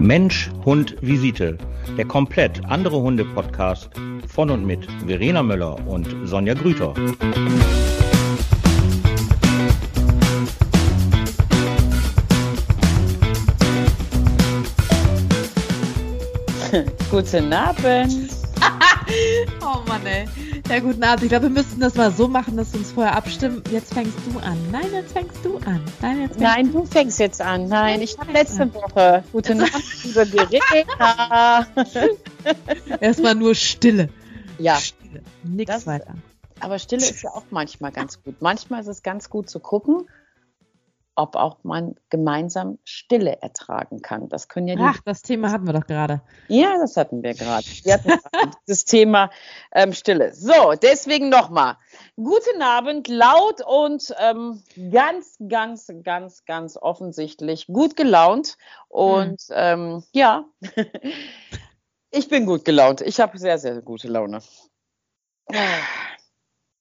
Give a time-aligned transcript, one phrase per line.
[0.00, 1.58] Mensch, Hund, Visite.
[1.98, 3.90] Der komplett andere Hunde-Podcast
[4.26, 6.94] von und mit Verena Möller und Sonja Grüter.
[17.10, 18.30] Guten Abend.
[19.60, 20.26] oh Mann, ey.
[20.70, 21.24] Ja, guten Abend.
[21.24, 23.60] Ich glaube, wir müssten das mal so machen, dass wir uns vorher abstimmen.
[23.72, 24.56] Jetzt fängst du an.
[24.70, 25.84] Nein, jetzt fängst du an.
[26.00, 27.66] Nein, jetzt fängst Nein du fängst jetzt an.
[27.66, 28.74] Nein, ich habe letzte an.
[28.74, 29.24] Woche.
[29.32, 31.66] Guten Abend, liebe Verena.
[33.00, 34.10] Erstmal nur Stille.
[34.58, 34.76] Ja.
[34.76, 35.22] Stille.
[35.42, 36.14] Nichts das, weiter.
[36.60, 38.36] Aber Stille ist ja auch manchmal ganz gut.
[38.40, 40.06] Manchmal ist es ganz gut zu gucken,
[41.20, 44.28] ob auch man gemeinsam Stille ertragen kann.
[44.28, 46.22] Das können ja die Ach, das Thema hatten wir doch gerade.
[46.48, 47.66] Ja, das hatten wir gerade.
[47.82, 48.12] Wir hatten
[48.66, 49.30] das Thema
[49.72, 50.34] ähm, Stille.
[50.34, 51.76] So, deswegen nochmal.
[52.16, 58.56] Guten Abend, laut und ähm, ganz, ganz, ganz, ganz offensichtlich gut gelaunt.
[58.88, 59.54] Und hm.
[59.54, 60.44] ähm, ja,
[62.10, 63.00] ich bin gut gelaunt.
[63.00, 64.40] Ich habe sehr, sehr gute Laune.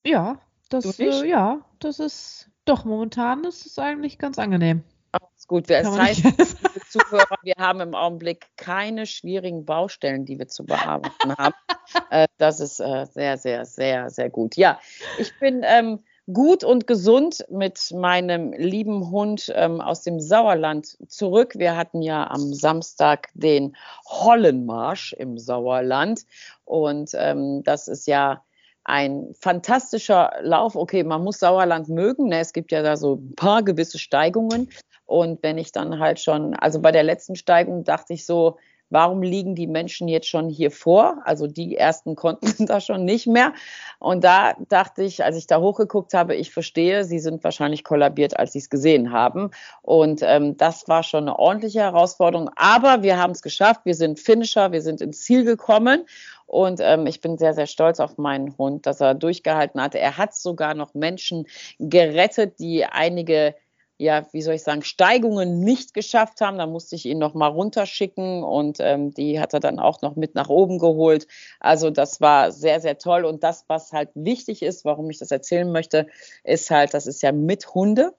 [0.05, 4.83] Ja, das, äh, ja, das ist doch, momentan ist es eigentlich ganz angenehm.
[5.11, 5.69] Alles gut.
[5.69, 6.45] Das heißt, liebe
[6.89, 11.55] Zuhörer, wir haben im Augenblick keine schwierigen Baustellen, die wir zu bearbeiten haben.
[12.11, 14.55] Äh, das ist äh, sehr, sehr, sehr, sehr gut.
[14.55, 14.79] Ja,
[15.17, 21.53] ich bin ähm, gut und gesund mit meinem lieben Hund ähm, aus dem Sauerland zurück.
[21.55, 26.27] Wir hatten ja am Samstag den Hollenmarsch im Sauerland
[26.63, 28.43] und ähm, das ist ja
[28.89, 30.75] ein fantastischer Lauf.
[30.75, 32.27] Okay, man muss Sauerland mögen.
[32.27, 32.39] Ne?
[32.39, 34.69] Es gibt ja da so ein paar gewisse Steigungen.
[35.05, 38.57] Und wenn ich dann halt schon, also bei der letzten Steigung dachte ich so,
[38.89, 41.17] warum liegen die Menschen jetzt schon hier vor?
[41.25, 43.53] Also die ersten konnten da schon nicht mehr.
[43.99, 48.37] Und da dachte ich, als ich da hochgeguckt habe, ich verstehe, sie sind wahrscheinlich kollabiert,
[48.37, 49.51] als sie es gesehen haben.
[49.81, 52.49] Und ähm, das war schon eine ordentliche Herausforderung.
[52.55, 53.81] Aber wir haben es geschafft.
[53.83, 56.05] Wir sind Finisher, wir sind ins Ziel gekommen.
[56.49, 59.99] Und ähm, ich bin sehr, sehr stolz auf meinen Hund, dass er durchgehalten hatte.
[59.99, 61.45] Er hat sogar noch Menschen
[61.77, 63.53] gerettet, die einige
[63.99, 66.57] ja, wie soll ich sagen, Steigungen nicht geschafft haben.
[66.57, 70.15] Da musste ich ihn noch mal runterschicken und ähm, die hat er dann auch noch
[70.15, 71.27] mit nach oben geholt.
[71.59, 73.25] Also das war sehr, sehr toll.
[73.25, 76.07] Und das, was halt wichtig ist, warum ich das erzählen möchte,
[76.45, 78.15] ist halt, das ist ja mit Hunde.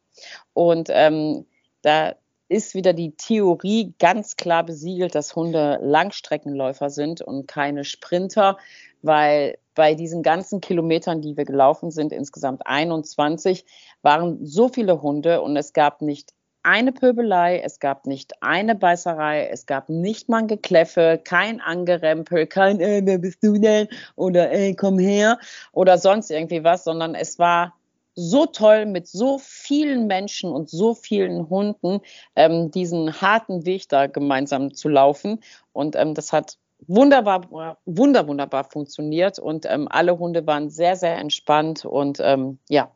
[0.52, 1.46] Und ähm,
[1.80, 2.14] da
[2.50, 8.59] ist wieder die Theorie ganz klar besiegelt, dass Hunde Langstreckenläufer sind und keine Sprinter,
[9.03, 13.65] weil bei diesen ganzen Kilometern, die wir gelaufen sind, insgesamt 21,
[14.03, 16.33] waren so viele Hunde und es gab nicht
[16.65, 22.49] eine Pöbelei, es gab nicht eine Beißerei, es gab nicht mal ein Gekläffe, kein Angerempel,
[22.49, 23.88] kein, äh, wer bist du denn?
[24.17, 25.38] Oder, ey, komm her,
[25.72, 27.79] oder sonst irgendwie was, sondern es war
[28.15, 32.00] so toll, mit so vielen Menschen und so vielen Hunden
[32.37, 35.41] ähm, diesen harten Weg da gemeinsam zu laufen.
[35.72, 41.19] Und ähm, das hat wunderbar, wunder, wunderbar funktioniert und ähm, alle Hunde waren sehr, sehr
[41.19, 42.91] entspannt und ähm, ja,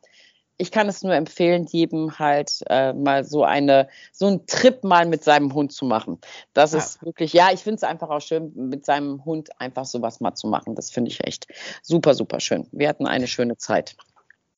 [0.57, 5.05] ich kann es nur empfehlen, jedem halt äh, mal so eine, so einen Trip mal
[5.05, 6.21] mit seinem Hund zu machen.
[6.53, 6.79] Das ja.
[6.79, 10.35] ist wirklich, ja, ich finde es einfach auch schön, mit seinem Hund einfach sowas mal
[10.35, 10.77] zu machen.
[10.77, 11.49] Das finde ich echt
[11.83, 12.69] super, super schön.
[12.71, 13.97] Wir hatten eine schöne Zeit.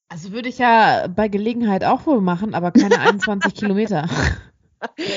[0.08, 4.08] Also würde ich ja bei Gelegenheit auch wohl machen, aber keine 21 Kilometer.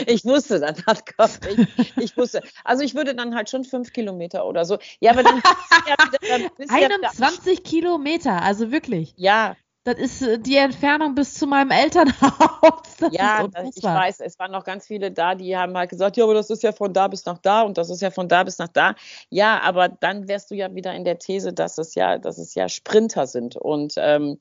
[0.07, 1.31] Ich wusste, dann hat Gott,
[1.77, 2.41] ich, ich, wusste.
[2.63, 4.77] Also ich würde dann halt schon fünf Kilometer oder so.
[4.99, 5.41] Ja, aber dann,
[5.87, 5.95] ja
[6.27, 9.13] dann 21 ja Kilometer, also wirklich.
[9.17, 9.55] Ja.
[9.85, 12.41] Das ist äh, die Entfernung bis zu meinem Elternhaus.
[12.99, 16.25] Das ja, ich weiß, es waren noch ganz viele da, die haben halt gesagt, ja,
[16.25, 18.43] aber das ist ja von da bis nach da und das ist ja von da
[18.43, 18.93] bis nach da.
[19.29, 22.55] Ja, aber dann wärst du ja wieder in der These, dass es ja, dass es
[22.55, 24.37] ja Sprinter sind und ähm,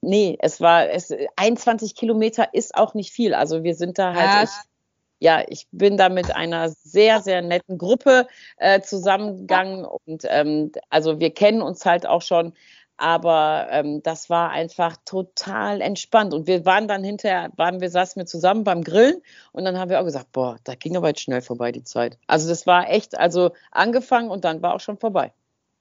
[0.00, 3.34] nee, es war, es, 21 Kilometer ist auch nicht viel.
[3.34, 4.42] Also wir sind da halt, ja.
[4.44, 4.50] ich,
[5.18, 8.26] ja, ich bin da mit einer sehr, sehr netten Gruppe
[8.58, 12.52] äh, zusammengegangen und ähm, also wir kennen uns halt auch schon,
[12.98, 18.20] aber ähm, das war einfach total entspannt und wir waren dann hinterher, waren wir saßen
[18.20, 19.20] wir zusammen beim Grillen
[19.52, 22.18] und dann haben wir auch gesagt, boah, da ging aber jetzt schnell vorbei die Zeit.
[22.26, 25.32] Also das war echt, also angefangen und dann war auch schon vorbei.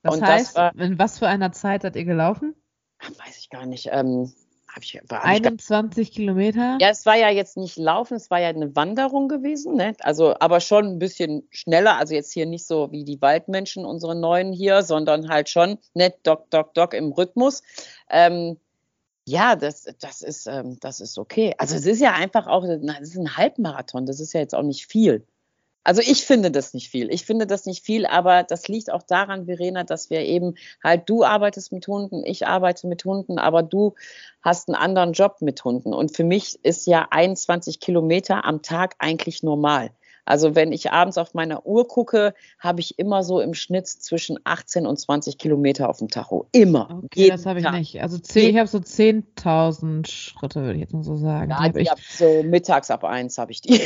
[0.02, 2.54] Das und heißt, das war, in was für einer Zeit seid ihr gelaufen?
[3.00, 3.90] Weiß ich gar nicht.
[3.92, 4.34] Ähm,
[4.82, 6.78] ich, 21 ich Kilometer?
[6.82, 9.96] Ja, es war ja jetzt nicht Laufen, es war ja eine Wanderung gewesen, ne?
[10.02, 11.98] Also, aber schon ein bisschen schneller.
[11.98, 16.14] Also jetzt hier nicht so wie die Waldmenschen, unsere neuen hier, sondern halt schon, ne,
[16.24, 17.62] Doc, Doc, Doc im Rhythmus.
[18.10, 18.58] Ähm,
[19.28, 21.56] ja, das, das, ist, ähm, das ist okay.
[21.58, 24.64] Also es ist ja einfach auch, das ist ein Halbmarathon, das ist ja jetzt auch
[24.64, 25.26] nicht viel.
[25.86, 27.12] Also ich finde das nicht viel.
[27.14, 31.08] Ich finde das nicht viel, aber das liegt auch daran, Verena, dass wir eben halt,
[31.08, 33.94] du arbeitest mit Hunden, ich arbeite mit Hunden, aber du
[34.42, 35.94] hast einen anderen Job mit Hunden.
[35.94, 39.92] Und für mich ist ja 21 Kilometer am Tag eigentlich normal.
[40.26, 44.40] Also wenn ich abends auf meine Uhr gucke, habe ich immer so im Schnitt zwischen
[44.44, 46.48] 18 und 20 Kilometer auf dem Tacho.
[46.52, 47.04] Immer.
[47.06, 48.02] Okay, das habe ich nicht.
[48.02, 51.52] Also 10, ich habe so 10.000 Schritte, würde ich jetzt mal so sagen.
[51.52, 53.80] Ja, die ich hab so mittags ab eins habe ich die.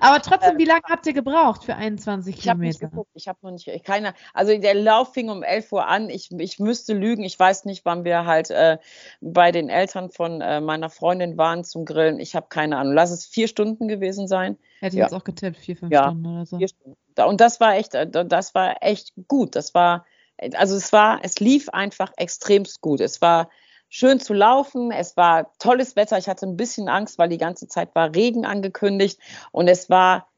[0.00, 2.90] Aber trotzdem, wie lange habt ihr gebraucht für 21 ich Kilometer?
[2.94, 6.10] Hab ich habe noch nicht, keine, also der Lauf fing um 11 Uhr an.
[6.10, 7.22] Ich, ich müsste lügen.
[7.22, 8.78] Ich weiß nicht, wann wir halt äh,
[9.20, 12.20] bei den Eltern von äh, meiner Freundin waren zum Grillen.
[12.20, 12.94] Ich habe keine Ahnung.
[12.94, 14.56] Lass es vier Stunden gewesen sein.
[14.80, 15.06] Hätte ich ja.
[15.06, 16.58] jetzt auch getippt, vier, fünf ja, Stunden oder so.
[16.58, 16.96] Vier Stunden.
[17.26, 19.56] Und das war echt, äh, das war echt gut.
[19.56, 20.06] Das war,
[20.54, 23.00] also es war, es lief einfach extremst gut.
[23.00, 23.50] Es war
[23.90, 24.90] schön zu laufen.
[24.92, 26.16] Es war tolles Wetter.
[26.16, 29.20] Ich hatte ein bisschen Angst, weil die ganze Zeit war Regen angekündigt
[29.52, 30.29] und es war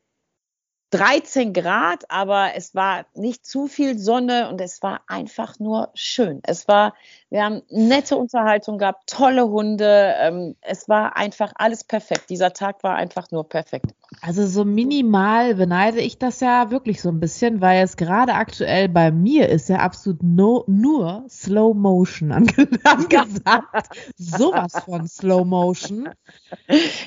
[0.92, 6.40] 13 Grad, aber es war nicht zu viel Sonne und es war einfach nur schön.
[6.42, 6.92] Es war,
[7.30, 10.14] wir haben nette Unterhaltung gehabt, tolle Hunde.
[10.18, 12.28] Ähm, es war einfach alles perfekt.
[12.28, 13.86] Dieser Tag war einfach nur perfekt.
[14.20, 18.90] Also so minimal beneide ich das ja wirklich so ein bisschen, weil es gerade aktuell
[18.90, 22.32] bei mir ist ja absolut no, nur Slow Motion
[22.84, 23.96] angesagt.
[24.18, 26.10] Sowas von Slow Motion.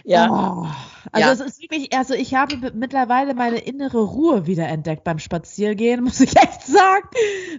[0.03, 0.29] Ja.
[0.31, 0.67] Oh.
[1.11, 1.33] Also ja.
[1.33, 6.21] es ist wirklich, also ich habe mittlerweile meine innere Ruhe wieder entdeckt beim Spaziergehen, muss
[6.21, 7.07] ich echt sagen.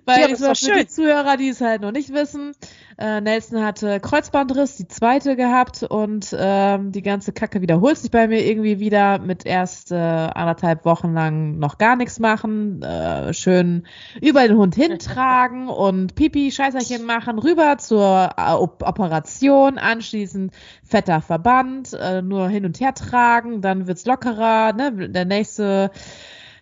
[0.07, 2.53] Weil ja, das ich für die Zuhörer, die es halt noch nicht wissen,
[2.99, 8.27] äh, Nelson hatte Kreuzbandriss, die zweite gehabt und ähm, die ganze Kacke wiederholt sich bei
[8.27, 13.87] mir irgendwie wieder mit erst äh, anderthalb Wochen lang noch gar nichts machen, äh, schön
[14.23, 20.53] über den Hund hintragen und Pipi, Scheißerchen machen, rüber zur äh, Operation, anschließend
[20.83, 25.11] fetter Verband, äh, nur hin und her tragen, dann wird's lockerer, ne?
[25.11, 25.91] Der nächste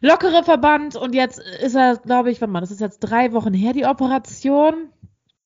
[0.00, 3.54] lockere Verband und jetzt ist er, glaube ich, warte mal, das ist jetzt drei Wochen
[3.54, 4.90] her, die Operation.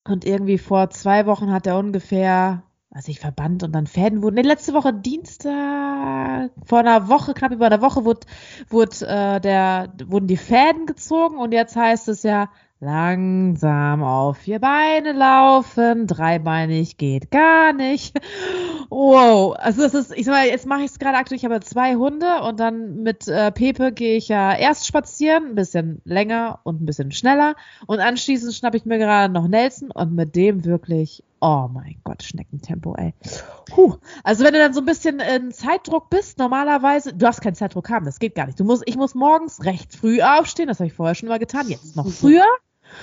[0.04, 4.36] Und irgendwie vor zwei Wochen hat er ungefähr, also ich verbannt und dann Fäden wurden.
[4.36, 8.20] Nee, letzte Woche Dienstag, vor einer Woche, knapp über einer Woche, wurde,
[8.68, 12.48] wurde, äh, der, wurden die Fäden gezogen und jetzt heißt es ja,
[12.80, 18.16] Langsam auf vier Beine laufen, dreibeinig geht gar nicht.
[18.88, 21.58] Wow, also das ist, ich sag mal, jetzt mache ich es gerade aktuell, ich habe
[21.58, 26.60] zwei Hunde und dann mit äh, Pepe gehe ich ja erst spazieren, ein bisschen länger
[26.62, 27.56] und ein bisschen schneller
[27.88, 32.22] und anschließend schnappe ich mir gerade noch Nelson und mit dem wirklich, oh mein Gott,
[32.22, 33.12] Schneckentempo, ey.
[33.70, 33.96] Puh.
[34.22, 37.90] Also wenn du dann so ein bisschen in Zeitdruck bist, normalerweise, du darfst keinen Zeitdruck
[37.90, 38.60] haben, das geht gar nicht.
[38.60, 41.68] Du musst, ich muss morgens recht früh aufstehen, das habe ich vorher schon mal getan,
[41.68, 42.46] jetzt noch früher.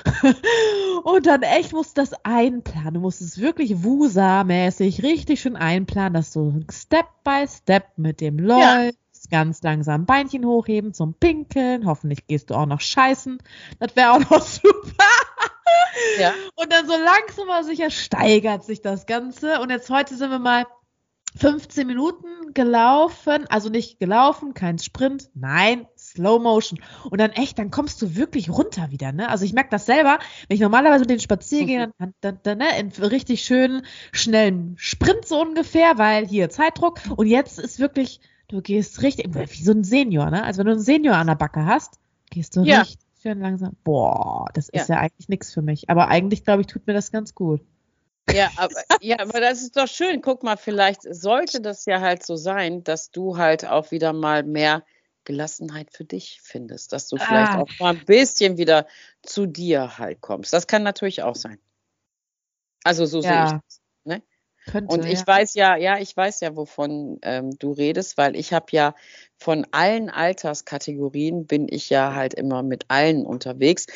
[1.04, 2.96] und dann echt musst du das einplanen.
[2.96, 8.40] Du musst es wirklich Wusa-mäßig richtig schön einplanen, dass du Step by Step mit dem
[8.40, 8.62] läufst.
[8.62, 8.92] Ja.
[9.32, 11.88] Ganz langsam Beinchen hochheben zum Pinkeln.
[11.88, 13.40] Hoffentlich gehst du auch noch scheißen.
[13.80, 15.06] Das wäre auch noch super.
[16.20, 16.34] Ja.
[16.56, 19.60] Und dann so langsam aber sicher steigert sich das Ganze.
[19.62, 20.66] Und jetzt heute sind wir mal
[21.38, 25.86] 15 Minuten gelaufen, also nicht gelaufen, kein Sprint, nein,
[26.16, 26.80] Slow Motion.
[27.10, 29.30] Und dann echt, dann kommst du wirklich runter wieder, ne?
[29.30, 32.80] Also ich merke das selber, wenn ich normalerweise mit den Spaziergehen, dann, dann, dann, ne,
[32.80, 37.00] in richtig schönen, schnellen Sprint so ungefähr, weil hier Zeitdruck.
[37.16, 40.44] Und jetzt ist wirklich, du gehst richtig, wie so ein Senior, ne?
[40.44, 42.82] Also wenn du einen Senior an der Backe hast, gehst du ja.
[42.82, 43.76] richtig schön langsam.
[43.84, 44.82] Boah, das ja.
[44.82, 45.90] ist ja eigentlich nichts für mich.
[45.90, 47.62] Aber eigentlich, glaube ich, tut mir das ganz gut.
[48.34, 50.22] Ja aber, ja, aber das ist doch schön.
[50.22, 54.44] Guck mal, vielleicht sollte das ja halt so sein, dass du halt auch wieder mal
[54.44, 54.84] mehr
[55.26, 57.62] Gelassenheit für dich findest, dass du vielleicht ah.
[57.62, 58.88] auch mal ein bisschen wieder
[59.22, 60.54] zu dir halt kommst.
[60.54, 61.60] Das kann natürlich auch sein.
[62.84, 63.48] Also so ja.
[63.48, 63.82] sehe ich das.
[64.04, 64.24] Ne?
[64.72, 65.28] Könnte, und ich ja.
[65.28, 68.96] weiß ja, ja, ich weiß ja, wovon ähm, du redest, weil ich habe ja
[69.38, 73.88] von allen Alterskategorien bin ich ja halt immer mit allen unterwegs.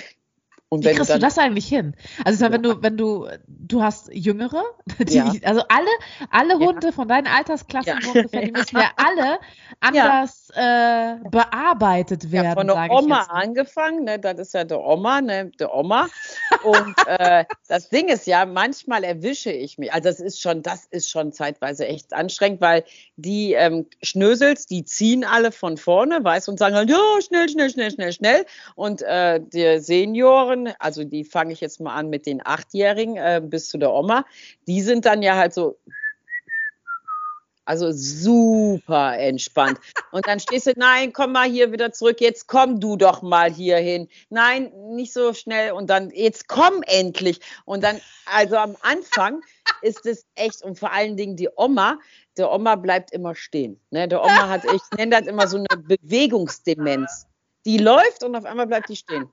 [0.71, 1.95] Und Wie kriegst du, du, das eigentlich hin?
[2.25, 2.51] Also ja.
[2.51, 4.63] wenn du, wenn du, du hast Jüngere,
[4.99, 5.33] die, ja.
[5.43, 5.89] also alle,
[6.29, 6.91] alle Hunde ja.
[6.91, 9.39] von deinen Altersklassen ungefähr, die müssen ja alle
[9.79, 12.45] anders äh, bearbeitet werden.
[12.45, 16.07] Ja, von der Oma angefangen, ne, das ist ja der Oma, ne, der Oma.
[16.63, 19.91] Und äh, das Ding ist ja, manchmal erwische ich mich.
[19.91, 22.83] Also das ist schon, das ist schon zeitweise echt anstrengend, weil
[23.15, 27.71] die ähm, Schnösels, die ziehen alle von vorne, weißt und sagen halt, ja, schnell, schnell,
[27.71, 28.45] schnell, schnell, schnell.
[28.75, 33.17] Und äh, die Senioren Jahren, also die fange ich jetzt mal an mit den Achtjährigen
[33.17, 34.25] äh, bis zu der Oma,
[34.67, 35.77] die sind dann ja halt so,
[37.65, 39.79] also super entspannt.
[40.11, 43.51] Und dann stehst du, nein, komm mal hier wieder zurück, jetzt komm du doch mal
[43.51, 44.07] hier hin.
[44.29, 45.73] Nein, nicht so schnell.
[45.73, 47.39] Und dann, jetzt komm endlich.
[47.65, 49.41] Und dann, also am Anfang
[49.83, 51.99] ist es echt, und vor allen Dingen die Oma,
[52.37, 53.79] der Oma bleibt immer stehen.
[53.91, 54.07] Ne?
[54.07, 57.27] Der Oma hat, ich nenne das immer so eine Bewegungsdemenz.
[57.65, 59.29] Die läuft und auf einmal bleibt die stehen.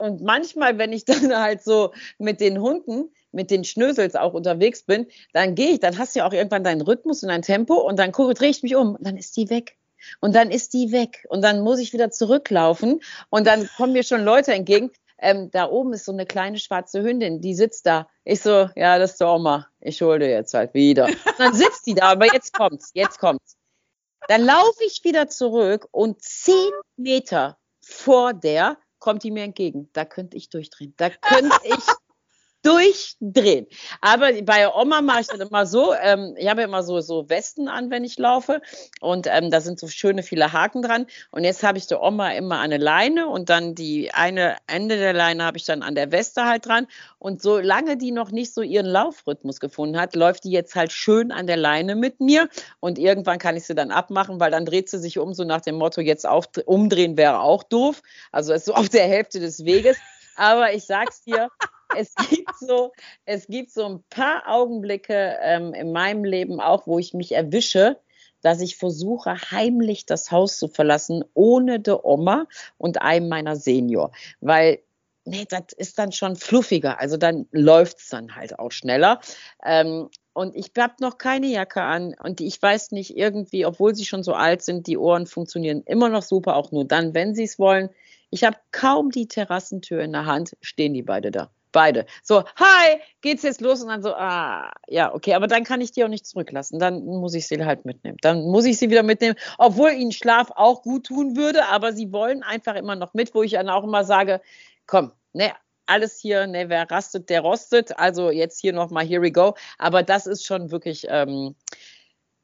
[0.00, 4.82] Und manchmal, wenn ich dann halt so mit den Hunden, mit den Schnösels auch unterwegs
[4.82, 7.74] bin, dann gehe ich, dann hast du ja auch irgendwann deinen Rhythmus und dein Tempo
[7.74, 9.76] und dann gucke, drehe ich mich um und dann ist die weg.
[10.20, 14.02] und dann ist die weg und dann muss ich wieder zurücklaufen und dann kommen mir
[14.02, 14.90] schon Leute entgegen.
[15.18, 18.08] Ähm, da oben ist so eine kleine schwarze Hündin, die sitzt da.
[18.24, 19.68] Ich so, ja, das ist der Oma.
[19.80, 21.04] Ich hole dir jetzt halt wieder.
[21.04, 23.58] Und dann sitzt die da, aber jetzt kommt's, jetzt kommt's.
[24.28, 29.88] Dann laufe ich wieder zurück und zehn Meter vor der kommt die mir entgegen.
[29.92, 30.94] Da könnte ich durchdrehen.
[30.96, 31.84] Da könnte ich
[32.62, 33.66] durchdrehen.
[34.00, 37.68] Aber bei Oma mache ich dann immer so, ähm, ich habe immer so, so Westen
[37.68, 38.60] an, wenn ich laufe.
[39.00, 41.06] Und ähm, da sind so schöne viele Haken dran.
[41.30, 45.12] Und jetzt habe ich der Oma immer eine Leine und dann die eine Ende der
[45.12, 46.86] Leine habe ich dann an der Weste halt dran.
[47.18, 51.32] Und solange die noch nicht so ihren Laufrhythmus gefunden hat, läuft die jetzt halt schön
[51.32, 52.48] an der Leine mit mir.
[52.80, 55.60] Und irgendwann kann ich sie dann abmachen, weil dann dreht sie sich um, so nach
[55.60, 58.02] dem Motto, jetzt auf, umdrehen wäre auch doof,
[58.32, 59.96] also ist so auf der Hälfte des Weges.
[60.36, 61.48] Aber ich sag's dir,
[61.96, 62.92] es gibt so,
[63.24, 67.98] es gibt so ein paar Augenblicke ähm, in meinem Leben auch, wo ich mich erwische,
[68.42, 72.46] dass ich versuche, heimlich das Haus zu verlassen, ohne der Oma
[72.78, 74.12] und einem meiner Senior.
[74.40, 74.80] Weil
[75.24, 76.98] nee, das ist dann schon fluffiger.
[77.00, 79.20] Also dann läuft es dann halt auch schneller.
[79.64, 84.04] Ähm, und ich habe noch keine Jacke an und ich weiß nicht irgendwie, obwohl sie
[84.04, 87.44] schon so alt sind, die Ohren funktionieren immer noch super, auch nur dann, wenn sie
[87.44, 87.90] es wollen.
[88.30, 91.50] Ich habe kaum die Terrassentür in der Hand, stehen die beide da.
[91.72, 92.06] Beide.
[92.22, 93.82] So, hi, geht's jetzt los?
[93.82, 96.78] Und dann so, ah, ja, okay, aber dann kann ich die auch nicht zurücklassen.
[96.78, 98.18] Dann muss ich sie halt mitnehmen.
[98.22, 102.12] Dann muss ich sie wieder mitnehmen, obwohl ihnen Schlaf auch gut tun würde, aber sie
[102.12, 104.40] wollen einfach immer noch mit, wo ich dann auch immer sage,
[104.86, 105.52] komm, ne,
[105.86, 107.98] alles hier, ne, wer rastet, der rostet.
[107.98, 109.54] Also jetzt hier nochmal, here we go.
[109.78, 111.54] Aber das ist schon wirklich, ähm,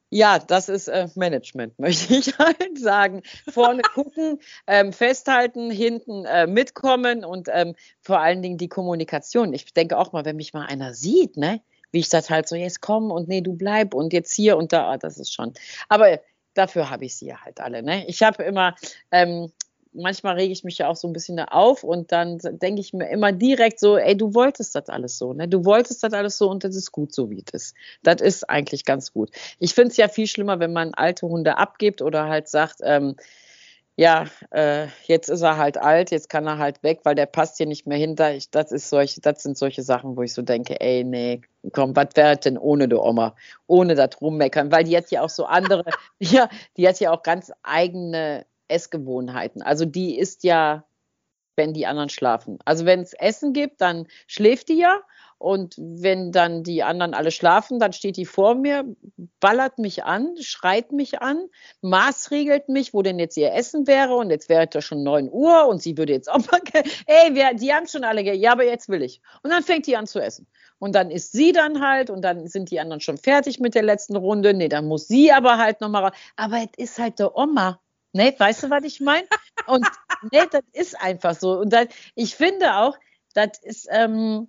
[0.09, 3.21] ja, das ist äh, Management, möchte ich halt sagen.
[3.49, 9.53] Vorne gucken, ähm, festhalten, hinten äh, mitkommen und ähm, vor allen Dingen die Kommunikation.
[9.53, 11.61] Ich denke auch mal, wenn mich mal einer sieht, ne,
[11.91, 14.73] wie ich das halt so, jetzt komm und nee, du bleib und jetzt hier und
[14.73, 15.53] da, ah, das ist schon.
[15.89, 16.19] Aber
[16.53, 17.83] dafür habe ich sie ja halt alle.
[17.83, 18.05] Ne?
[18.07, 18.75] Ich habe immer,
[19.11, 19.51] ähm,
[19.97, 23.09] manchmal rege ich mich ja auch so ein bisschen auf und dann denke ich mir
[23.09, 25.47] immer direkt so, ey, du wolltest das alles so, ne?
[25.47, 27.75] Du wolltest das alles so und das ist gut so, wie es ist.
[28.03, 29.31] Das ist eigentlich ganz gut.
[29.59, 33.15] Ich finde es ja viel schlimmer, wenn man alte Hunde abgibt oder halt sagt, ähm,
[33.99, 37.57] ja, äh, jetzt ist er halt alt, jetzt kann er halt weg, weil der passt
[37.57, 38.31] hier nicht mehr hinter.
[38.31, 41.41] Ich, das ist solche, das sind solche Sachen, wo ich so denke, ey, nee,
[41.73, 43.35] komm, was wäre denn ohne die Oma?
[43.65, 45.83] Ohne das rummeckern, weil die hat ja auch so andere,
[46.19, 49.61] ja, die hat ja auch ganz eigene Essgewohnheiten.
[49.61, 50.85] Also die ist ja,
[51.55, 52.59] wenn die anderen schlafen.
[52.65, 55.01] Also wenn es Essen gibt, dann schläft die ja.
[55.39, 58.85] Und wenn dann die anderen alle schlafen, dann steht die vor mir,
[59.39, 61.47] ballert mich an, schreit mich an,
[61.81, 64.15] maßregelt mich, wo denn jetzt ihr Essen wäre.
[64.15, 66.59] Und jetzt wäre es schon 9 Uhr und sie würde jetzt auch mal,
[67.05, 69.21] ey, wir, die haben schon alle, ja, aber jetzt will ich.
[69.43, 70.47] Und dann fängt die an zu essen.
[70.79, 73.83] Und dann ist sie dann halt und dann sind die anderen schon fertig mit der
[73.83, 74.53] letzten Runde.
[74.53, 76.17] Nee, dann muss sie aber halt nochmal raus.
[76.35, 77.79] Aber es ist halt der Oma.
[78.17, 79.27] Ne, weißt du, was ich meine?
[79.67, 79.85] Und
[80.31, 81.59] ne, das ist einfach so.
[81.59, 82.97] Und das, ich finde auch,
[83.35, 84.47] das ist, ähm,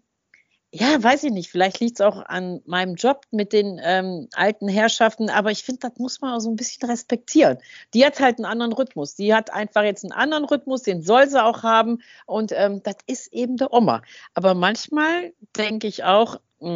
[0.73, 4.69] ja, weiß ich nicht, vielleicht liegt es auch an meinem Job mit den ähm, alten
[4.69, 7.59] Herrschaften, aber ich finde, das muss man auch so ein bisschen respektieren.
[7.93, 9.15] Die hat halt einen anderen Rhythmus.
[9.15, 12.03] Die hat einfach jetzt einen anderen Rhythmus, den soll sie auch haben.
[12.25, 14.01] Und ähm, das ist eben der Oma.
[14.33, 16.71] Aber manchmal denke ich auch, mh,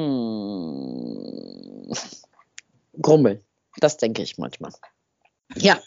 [1.88, 1.92] mm,
[3.00, 3.42] Grummel.
[3.78, 4.72] Das denke ich manchmal.
[5.56, 5.80] Ja,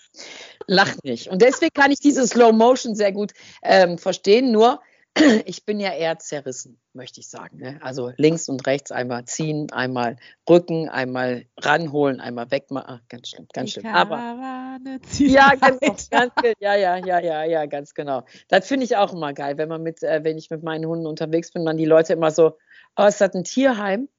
[0.67, 1.29] lach nicht.
[1.29, 4.51] Und deswegen kann ich diese Slow Motion sehr gut ähm, verstehen.
[4.51, 4.81] Nur,
[5.45, 7.57] ich bin ja eher zerrissen, möchte ich sagen.
[7.57, 7.79] Ne?
[7.81, 10.17] Also links und rechts einmal ziehen, einmal
[10.49, 12.89] rücken, einmal ranholen, einmal wegmachen.
[12.89, 13.85] Ah, ganz schlimm, ganz schlimm.
[13.87, 14.77] Aber
[15.17, 18.25] ja, ganz, ganz, ja, ja, ja, ja, ja, ganz genau.
[18.49, 21.07] Das finde ich auch immer geil, wenn man mit, äh, wenn ich mit meinen Hunden
[21.07, 22.57] unterwegs bin, dann die Leute immer so,
[22.97, 24.09] oh, ist das ein Tierheim?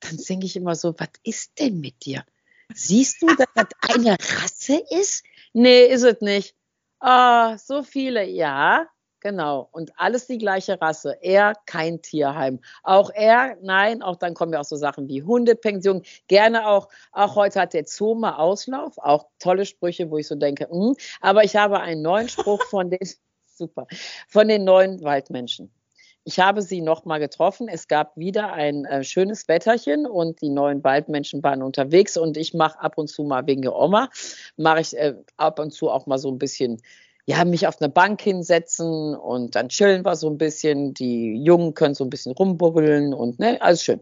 [0.00, 2.24] Dann denke ich immer so, was ist denn mit dir?
[2.74, 5.24] Siehst du, dass das eine Rasse ist?
[5.52, 6.54] Nee, ist es nicht.
[7.00, 8.86] Ah, so viele, ja,
[9.20, 9.68] genau.
[9.72, 11.16] Und alles die gleiche Rasse.
[11.20, 12.60] Er kein Tierheim.
[12.82, 16.02] Auch er, nein, auch dann kommen ja auch so Sachen wie Hundepension.
[16.28, 18.98] Gerne auch, auch heute hat der Zoo mal Auslauf.
[18.98, 20.88] Auch tolle Sprüche, wo ich so denke, mh.
[20.90, 20.96] Hm.
[21.20, 23.00] aber ich habe einen neuen Spruch von den,
[23.46, 23.86] super,
[24.28, 25.72] von den neuen Waldmenschen.
[26.24, 27.68] Ich habe sie nochmal getroffen.
[27.68, 32.54] Es gab wieder ein äh, schönes Wetterchen und die neuen Waldmenschen waren unterwegs und ich
[32.54, 34.08] mache ab und zu mal wegen der Oma,
[34.56, 36.80] mache ich äh, ab und zu auch mal so ein bisschen,
[37.26, 40.94] ja, mich auf eine Bank hinsetzen und dann chillen wir so ein bisschen.
[40.94, 44.00] Die Jungen können so ein bisschen rumbubbeln und ne, alles schön.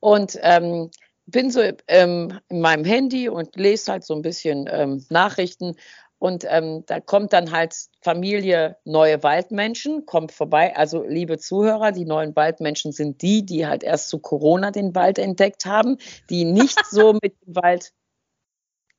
[0.00, 0.90] Und ähm,
[1.26, 5.76] bin so ähm, in meinem Handy und lese halt so ein bisschen ähm, Nachrichten
[6.18, 10.76] und ähm, da kommt dann halt Familie Neue Waldmenschen, kommt vorbei.
[10.76, 15.18] Also liebe Zuhörer, die neuen Waldmenschen sind die, die halt erst zu Corona den Wald
[15.18, 15.98] entdeckt haben,
[16.28, 17.92] die nicht so mit dem Wald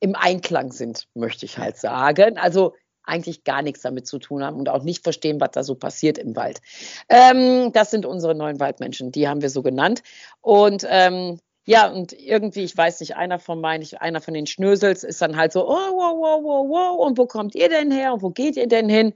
[0.00, 2.38] im Einklang sind, möchte ich halt sagen.
[2.38, 5.74] Also eigentlich gar nichts damit zu tun haben und auch nicht verstehen, was da so
[5.74, 6.60] passiert im Wald.
[7.08, 10.02] Ähm, das sind unsere neuen Waldmenschen, die haben wir so genannt.
[10.40, 15.04] Und ähm, ja, und irgendwie, ich weiß nicht, einer von meinen, einer von den Schnösels
[15.04, 18.14] ist dann halt so, oh, wow, wow, wow, wow, und wo kommt ihr denn her
[18.14, 19.14] und wo geht ihr denn hin?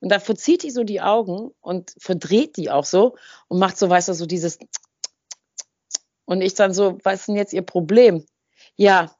[0.00, 3.16] Und da verzieht die so die Augen und verdreht die auch so
[3.48, 4.58] und macht so, weißt du, so dieses
[6.28, 8.22] und ich dann so, was ist denn jetzt ihr Problem?
[8.76, 9.16] Ja,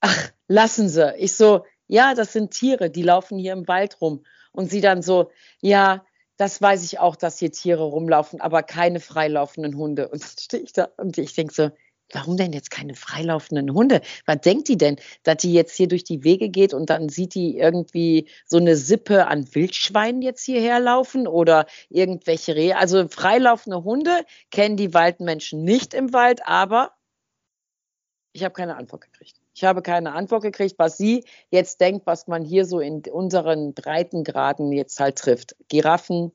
[0.00, 1.14] ach, lassen Sie.
[1.18, 4.24] Ich so, ja, das sind Tiere, die laufen hier im Wald rum.
[4.50, 5.30] Und sie dann so,
[5.60, 6.04] ja,
[6.36, 10.08] das weiß ich auch, dass hier Tiere rumlaufen, aber keine freilaufenden Hunde.
[10.08, 11.70] Und dann stehe ich da und ich denke so,
[12.12, 14.00] warum denn jetzt keine freilaufenden Hunde?
[14.26, 17.34] Was denkt die denn, dass die jetzt hier durch die Wege geht und dann sieht
[17.34, 22.76] die irgendwie so eine Sippe an Wildschweinen jetzt hierher laufen oder irgendwelche Rehe?
[22.76, 26.92] Also freilaufende Hunde kennen die Waldmenschen nicht im Wald, aber
[28.32, 29.43] ich habe keine Antwort gekriegt.
[29.54, 33.72] Ich habe keine Antwort gekriegt, was sie jetzt denkt, was man hier so in unseren
[33.72, 35.54] Breitengraden jetzt halt trifft.
[35.68, 36.32] Giraffen,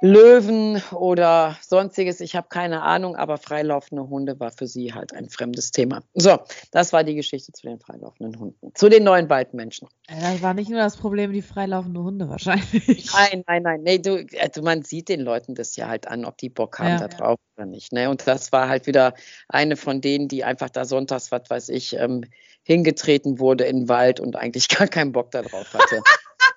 [0.00, 2.20] Löwen oder sonstiges.
[2.20, 6.02] Ich habe keine Ahnung, aber freilaufende Hunde war für sie halt ein fremdes Thema.
[6.14, 6.38] So,
[6.72, 8.74] das war die Geschichte zu den freilaufenden Hunden.
[8.74, 9.88] Zu den neuen Waldmenschen.
[10.08, 13.12] Das war nicht nur das Problem, die freilaufenden Hunde wahrscheinlich.
[13.14, 13.82] Nein, nein, nein.
[13.82, 16.88] Nee, du, also man sieht den Leuten das ja halt an, ob die Bock haben
[16.88, 17.62] ja, da drauf ja.
[17.62, 17.92] oder nicht.
[17.92, 18.10] Ne?
[18.10, 19.14] Und das war halt wieder
[19.48, 22.24] eine von denen, die einfach da sonntags, was weiß ich, ähm,
[22.64, 26.02] hingetreten wurde in den Wald und eigentlich gar keinen Bock da drauf hatte.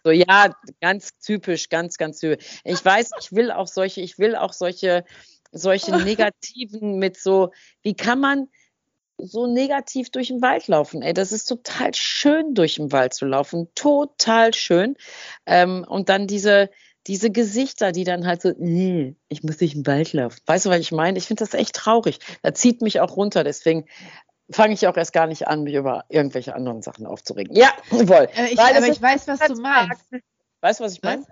[0.07, 2.61] So, ja, ganz typisch, ganz, ganz typisch.
[2.63, 5.03] Ich weiß, ich will auch solche, ich will auch solche,
[5.51, 8.47] solche negativen mit so, wie kann man
[9.17, 11.01] so negativ durch den Wald laufen?
[11.01, 13.67] Ey, das ist total schön, durch den Wald zu laufen.
[13.75, 14.95] Total schön.
[15.45, 16.69] Ähm, und dann diese,
[17.07, 20.39] diese Gesichter, die dann halt so, nee, ich muss durch den Wald laufen.
[20.45, 21.17] Weißt du, was ich meine?
[21.17, 22.19] Ich finde das echt traurig.
[22.43, 23.43] Da zieht mich auch runter.
[23.43, 23.87] Deswegen
[24.49, 27.55] fange ich auch erst gar nicht an, mich über irgendwelche anderen Sachen aufzuregen.
[27.55, 28.29] Ja, voll.
[28.35, 30.05] Äh, ich, aber ich weiß, was du meinst.
[30.61, 31.25] Weißt du, was ich meine?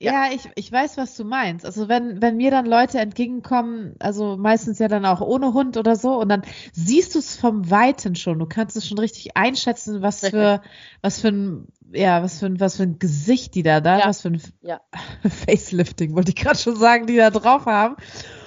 [0.00, 1.66] Ja, ja, ich, ich weiß, was du meinst.
[1.66, 5.96] Also wenn, wenn mir dann Leute entgegenkommen, also meistens ja dann auch ohne Hund oder
[5.96, 8.38] so, und dann siehst du es vom Weiten schon.
[8.38, 10.62] Du kannst es schon richtig einschätzen, was für,
[11.02, 14.06] was für ein, ja, was für ein, was für ein Gesicht die da da, ja.
[14.06, 14.80] was für ein ja.
[15.46, 17.96] Facelifting, wollte ich gerade schon sagen, die da drauf haben.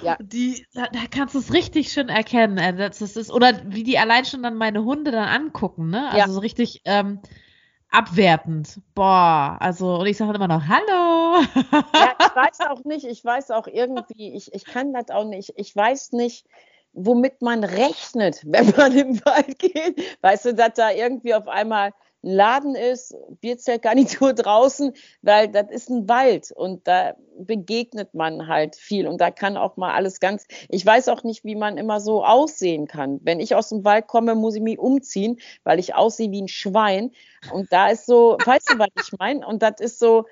[0.02, 0.16] Ja.
[0.22, 2.56] Die, da, da kannst du es richtig schön erkennen.
[2.56, 6.06] Äh, das, das ist, oder wie die allein schon dann meine Hunde dann angucken, ne?
[6.06, 6.28] Also ja.
[6.28, 7.20] so richtig, ähm,
[7.92, 8.80] abwertend.
[8.94, 11.42] Boah, also, und ich sage immer noch, hallo.
[11.94, 15.52] ja, ich weiß auch nicht, ich weiß auch irgendwie, ich, ich kann das auch nicht,
[15.56, 16.46] ich weiß nicht,
[16.94, 20.02] womit man rechnet, wenn man im Wald geht.
[20.22, 25.90] Weißt du, dass da irgendwie auf einmal ein Laden ist, Bierzeltgarnitur draußen, weil das ist
[25.90, 30.46] ein Wald und da begegnet man halt viel und da kann auch mal alles ganz,
[30.68, 33.20] ich weiß auch nicht, wie man immer so aussehen kann.
[33.22, 36.48] Wenn ich aus dem Wald komme, muss ich mich umziehen, weil ich aussehe wie ein
[36.48, 37.10] Schwein
[37.52, 39.46] und da ist so, weißt du, was ich meine?
[39.46, 40.26] Und das ist so,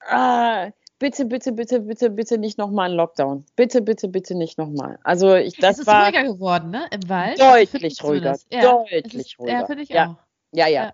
[0.00, 3.44] ah, bitte, bitte, bitte, bitte, bitte nicht nochmal ein Lockdown.
[3.54, 4.98] Bitte, bitte, bitte nicht nochmal.
[5.04, 6.86] Also ich, das es ist war ruhiger geworden, ne?
[6.90, 7.40] Im Wald.
[7.40, 8.36] Deutlich ruhiger.
[8.50, 9.60] Ja, deutlich ist, ruhiger.
[9.60, 10.06] Ja, finde ich ja.
[10.08, 10.16] auch.
[10.52, 10.84] Ja, ja.
[10.84, 10.92] ja.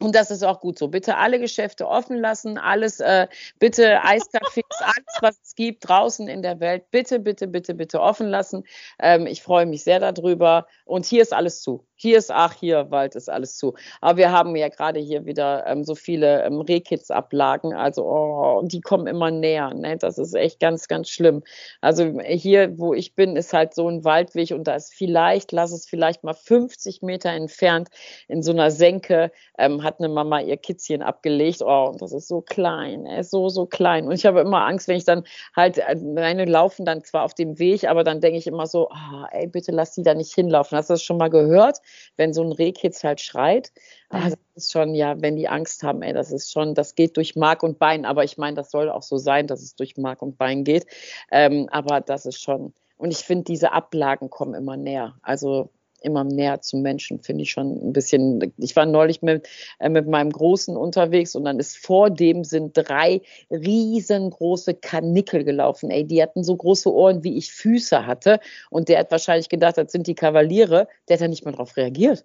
[0.00, 0.88] Und das ist auch gut so.
[0.88, 3.26] Bitte alle Geschäfte offen lassen, alles, äh,
[3.58, 8.28] bitte Eiscafés, alles, was es gibt draußen in der Welt, bitte, bitte, bitte, bitte offen
[8.28, 8.64] lassen.
[9.00, 10.66] Ähm, ich freue mich sehr darüber.
[10.84, 11.87] Und hier ist alles zu.
[12.00, 13.74] Hier ist, ach, hier, Wald ist alles zu.
[14.00, 17.74] Aber wir haben ja gerade hier wieder ähm, so viele ähm, Rehkitzablagen.
[17.74, 19.74] Also, oh, die kommen immer näher.
[19.74, 19.96] Ne?
[19.96, 21.42] Das ist echt ganz, ganz schlimm.
[21.80, 25.72] Also hier, wo ich bin, ist halt so ein Waldweg und da ist vielleicht, lass
[25.72, 27.88] es vielleicht mal 50 Meter entfernt
[28.28, 31.62] in so einer Senke, ähm, hat eine Mama ihr Kitzchen abgelegt.
[31.62, 34.06] Oh, das ist so klein, er ist so, so klein.
[34.06, 35.24] Und ich habe immer Angst, wenn ich dann
[35.56, 38.88] halt, äh, meine laufen dann zwar auf dem Weg, aber dann denke ich immer so,
[38.88, 40.78] oh, ey, bitte lass die da nicht hinlaufen.
[40.78, 41.78] Hast du das schon mal gehört?
[42.16, 43.72] Wenn so ein Rehkitz halt schreit.
[44.10, 47.16] Ah, das ist schon, ja, wenn die Angst haben, ey, das ist schon, das geht
[47.16, 48.04] durch Mark und Bein.
[48.04, 50.86] Aber ich meine, das soll auch so sein, dass es durch Mark und Bein geht.
[51.30, 55.16] Ähm, aber das ist schon, und ich finde, diese Ablagen kommen immer näher.
[55.22, 55.70] Also
[56.02, 58.52] immer näher zum Menschen, finde ich schon ein bisschen.
[58.58, 62.72] Ich war neulich mit, äh, mit meinem Großen unterwegs und dann ist vor dem sind
[62.74, 65.90] drei riesengroße Kanickel gelaufen.
[65.90, 68.40] Ey, die hatten so große Ohren, wie ich Füße hatte.
[68.70, 70.88] Und der hat wahrscheinlich gedacht, das sind die Kavaliere.
[71.08, 72.24] Der hat da nicht mal drauf reagiert.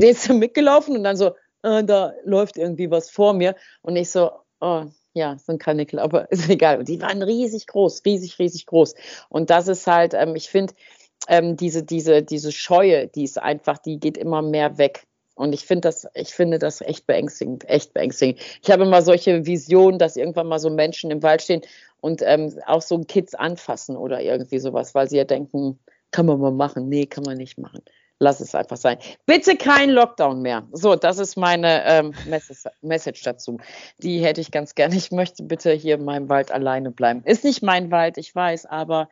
[0.00, 3.56] Der ist mitgelaufen und dann so, äh, da läuft irgendwie was vor mir.
[3.82, 6.78] Und ich so, oh, ja, sind Kanickel, aber ist egal.
[6.78, 8.94] Und die waren riesig groß, riesig, riesig groß.
[9.28, 10.74] Und das ist halt, ähm, ich finde,
[11.28, 15.04] ähm, diese, diese, diese Scheue, die ist einfach, die geht immer mehr weg.
[15.34, 18.40] Und ich finde das, ich finde das echt beängstigend, echt beängstigend.
[18.60, 21.62] Ich habe immer solche Visionen, dass irgendwann mal so Menschen im Wald stehen
[22.00, 25.78] und ähm, auch so Kids anfassen oder irgendwie sowas, weil sie ja denken,
[26.10, 26.88] kann man mal machen.
[26.88, 27.82] Nee, kann man nicht machen.
[28.18, 28.98] lass es einfach sein.
[29.26, 30.66] Bitte kein Lockdown mehr.
[30.72, 32.14] So, das ist meine ähm,
[32.82, 33.58] Message dazu.
[33.98, 34.96] Die hätte ich ganz gerne.
[34.96, 37.22] Ich möchte bitte hier in meinem Wald alleine bleiben.
[37.24, 39.08] Ist nicht mein Wald, ich weiß, aber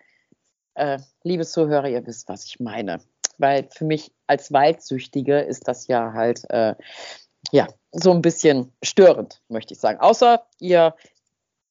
[0.76, 3.00] äh, liebe Zuhörer, ihr wisst, was ich meine.
[3.38, 6.74] Weil für mich als Waldsüchtige ist das ja halt äh,
[7.52, 10.00] ja so ein bisschen störend, möchte ich sagen.
[10.00, 10.94] Außer ihr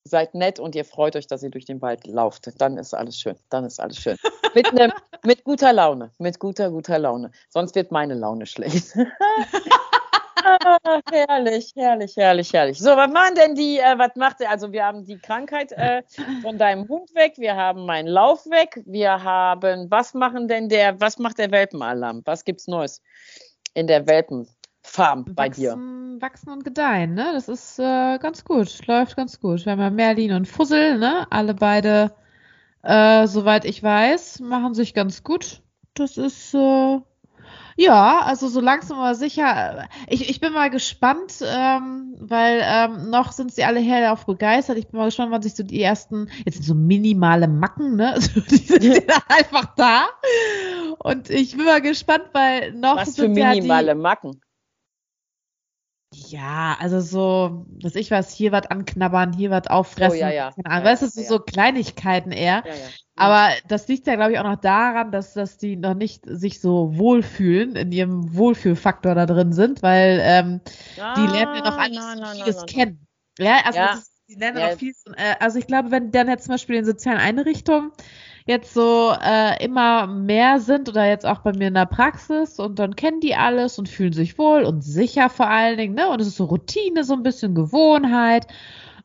[0.03, 2.49] seid nett und ihr freut euch, dass ihr durch den Wald lauft.
[2.59, 3.35] Dann ist alles schön.
[3.49, 4.17] Dann ist alles schön.
[4.53, 6.11] Mit, ne, mit guter Laune.
[6.19, 7.31] Mit guter, guter Laune.
[7.49, 8.95] Sonst wird meine Laune schlecht.
[10.35, 12.79] ah, herrlich, herrlich, herrlich, herrlich.
[12.79, 14.49] So, was machen denn die, äh, was macht der?
[14.49, 16.03] Also wir haben die Krankheit äh,
[16.41, 20.99] von deinem Hund weg, wir haben meinen Lauf weg, wir haben, was machen denn der,
[20.99, 22.21] was macht der Welpenalarm?
[22.25, 23.01] Was gibt's Neues
[23.73, 24.47] in der Welpen?
[24.85, 26.21] Farm bei wachsen, dir?
[26.21, 27.31] Wachsen und gedeihen, ne?
[27.33, 29.65] Das ist äh, ganz gut, läuft ganz gut.
[29.65, 31.27] Wir haben ja Merlin und Fussel, ne?
[31.31, 32.13] Alle beide,
[32.83, 35.61] äh, soweit ich weiß, machen sich ganz gut.
[35.95, 36.99] Das ist, äh,
[37.77, 39.89] ja, also so langsam aber sicher.
[40.07, 44.77] Ich, ich bin mal gespannt, ähm, weil ähm, noch sind sie alle darauf begeistert.
[44.77, 48.13] Ich bin mal gespannt, wann sich so die ersten, jetzt sind so minimale Macken, ne?
[48.15, 50.07] Also, die sind ja einfach da.
[50.99, 54.41] Und ich bin mal gespannt, weil noch Was für minimale ja die, Macken?
[56.29, 60.17] Ja, also so, dass ich was, hier was anknabbern, hier was auffressen.
[60.17, 60.51] Oh, ja, ja.
[60.51, 60.85] Keine Ahnung.
[60.85, 61.27] Ja, weißt du, so, ja.
[61.27, 62.63] so Kleinigkeiten eher.
[62.65, 62.73] Ja.
[63.17, 66.59] Aber das liegt ja, glaube ich, auch noch daran, dass, dass die noch nicht sich
[66.59, 70.61] so wohlfühlen, in ihrem Wohlfühlfaktor da drin sind, weil ähm,
[71.15, 73.07] die lernen ja noch Ah, alles nein, nein, vieles nein, kennen.
[73.39, 73.79] Ja, also
[74.27, 74.69] die lernen Ja.
[74.69, 74.93] noch viel.
[75.15, 77.91] Äh, also ich glaube, wenn dann jetzt zum Beispiel in sozialen Einrichtungen
[78.45, 82.77] jetzt so äh, immer mehr sind oder jetzt auch bei mir in der Praxis und
[82.77, 86.09] dann kennen die alles und fühlen sich wohl und sicher vor allen Dingen, ne?
[86.09, 88.47] Und es ist so Routine, so ein bisschen Gewohnheit.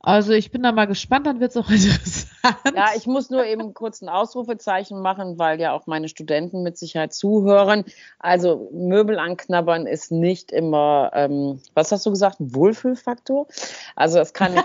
[0.02, 2.30] Also ich bin da mal gespannt, dann wird es auch interessant.
[2.74, 6.78] Ja, ich muss nur eben kurz ein Ausrufezeichen machen, weil ja auch meine Studenten mit
[6.78, 7.84] Sicherheit zuhören.
[8.18, 13.46] Also Möbel anknabbern ist nicht immer, ähm, was hast du gesagt, ein Wohlfühlfaktor?
[13.94, 14.62] Also das kann, äh,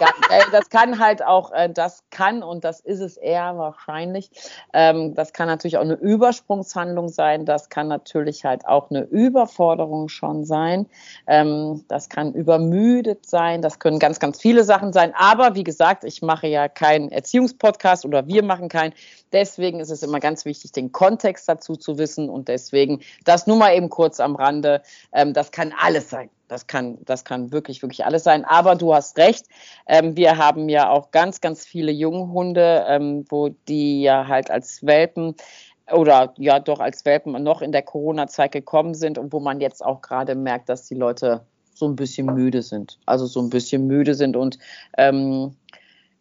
[0.53, 4.31] das kann halt auch, äh, das kann und das ist es eher wahrscheinlich.
[4.73, 7.45] Ähm, das kann natürlich auch eine Übersprungshandlung sein.
[7.45, 10.85] Das kann natürlich halt auch eine Überforderung schon sein.
[11.27, 13.61] Ähm, das kann übermüdet sein.
[13.61, 15.13] Das können ganz, ganz viele Sachen sein.
[15.25, 18.93] Aber wie gesagt, ich mache ja keinen Erziehungspodcast oder wir machen keinen.
[19.31, 22.29] Deswegen ist es immer ganz wichtig, den Kontext dazu zu wissen.
[22.29, 24.83] Und deswegen das nur mal eben kurz am Rande.
[25.13, 26.29] Ähm, das kann alles sein.
[26.47, 28.45] Das kann, das kann wirklich, wirklich alles sein.
[28.45, 29.47] Aber du hast recht.
[29.87, 34.85] Ähm, wir haben ja auch ganz, ganz viele Junghunde, ähm, wo die ja halt als
[34.85, 35.33] Welpen
[35.91, 39.83] oder ja doch als Welpen noch in der Corona-Zeit gekommen sind und wo man jetzt
[39.83, 42.97] auch gerade merkt, dass die Leute so ein bisschen müde sind.
[43.05, 44.57] Also so ein bisschen müde sind und
[44.97, 45.55] ähm,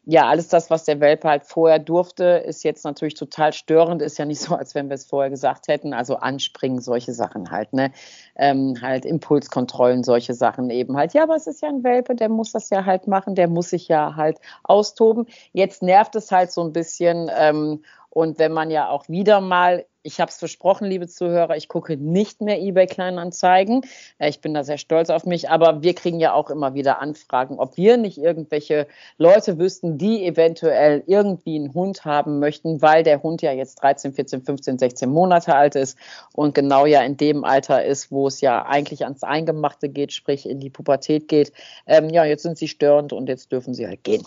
[0.06, 4.02] ja, alles das, was der Welpe halt vorher durfte, ist jetzt natürlich total störend.
[4.02, 5.94] Ist ja nicht so, als wenn wir es vorher gesagt hätten.
[5.94, 7.90] Also anspringen, solche Sachen halt, ne?
[8.36, 11.14] Ähm, halt Impulskontrollen, solche Sachen eben halt.
[11.14, 13.70] Ja, aber es ist ja ein Welpe, der muss das ja halt machen, der muss
[13.70, 15.26] sich ja halt austoben.
[15.52, 17.30] Jetzt nervt es halt so ein bisschen.
[17.34, 17.82] Ähm,
[18.14, 21.96] und wenn man ja auch wieder mal, ich habe es versprochen, liebe Zuhörer, ich gucke
[21.96, 23.82] nicht mehr eBay Kleinanzeigen.
[24.18, 27.00] Äh, Ich bin da sehr stolz auf mich, aber wir kriegen ja auch immer wieder
[27.00, 28.86] Anfragen, ob wir nicht irgendwelche
[29.18, 34.12] Leute wüssten, die eventuell irgendwie einen Hund haben möchten, weil der Hund ja jetzt 13,
[34.12, 35.98] 14, 15, 16 Monate alt ist
[36.34, 40.48] und genau ja in dem Alter ist, wo es ja eigentlich ans Eingemachte geht, sprich
[40.48, 41.52] in die Pubertät geht.
[41.86, 44.24] Ähm, ja, jetzt sind sie störend und jetzt dürfen sie halt gehen.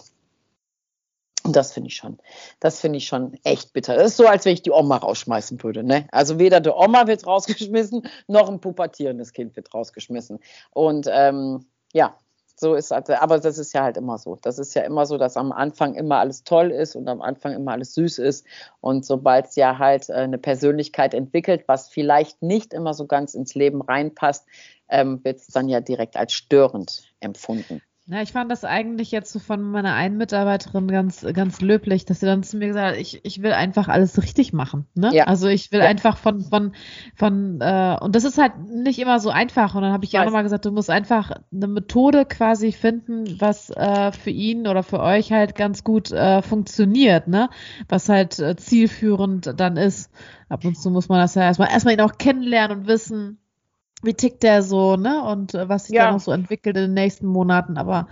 [1.43, 2.17] Und das finde ich schon,
[2.59, 3.95] das finde ich schon echt bitter.
[3.95, 5.83] Das ist so, als wenn ich die Oma rausschmeißen würde.
[5.83, 6.07] Ne?
[6.11, 10.39] Also weder die Oma wird rausgeschmissen, noch ein pubertierendes Kind wird rausgeschmissen.
[10.71, 12.17] Und ähm, ja,
[12.59, 14.35] so ist also, aber das ist ja halt immer so.
[14.41, 17.53] Das ist ja immer so, dass am Anfang immer alles toll ist und am Anfang
[17.53, 18.47] immer alles süß ist.
[18.81, 23.35] Und sobald es ja halt äh, eine Persönlichkeit entwickelt, was vielleicht nicht immer so ganz
[23.35, 24.47] ins Leben reinpasst,
[24.89, 27.81] ähm, wird es dann ja direkt als störend empfunden.
[28.09, 32.21] Ja, ich fand das eigentlich jetzt so von meiner einen Mitarbeiterin ganz, ganz löblich, dass
[32.21, 34.85] sie dann zu mir gesagt hat, ich, ich will einfach alles richtig machen.
[34.95, 35.13] Ne?
[35.13, 35.25] Ja.
[35.25, 35.87] Also ich will Ja.
[35.87, 36.71] einfach von, von,
[37.15, 39.75] von, äh, und das ist halt nicht immer so einfach.
[39.75, 43.41] Und dann habe ich ja auch nochmal gesagt, du musst einfach eine Methode quasi finden,
[43.41, 47.49] was äh, für ihn oder für euch halt ganz gut äh, funktioniert, ne?
[47.89, 50.11] Was halt äh, zielführend dann ist.
[50.47, 53.39] Ab und zu muss man das ja erstmal, erstmal ihn auch kennenlernen und wissen,
[54.03, 55.23] wie tickt der so, ne?
[55.23, 56.05] Und äh, was sich Ja.
[56.05, 57.77] da noch so entwickelt in den nächsten Monaten.
[57.77, 58.07] Aber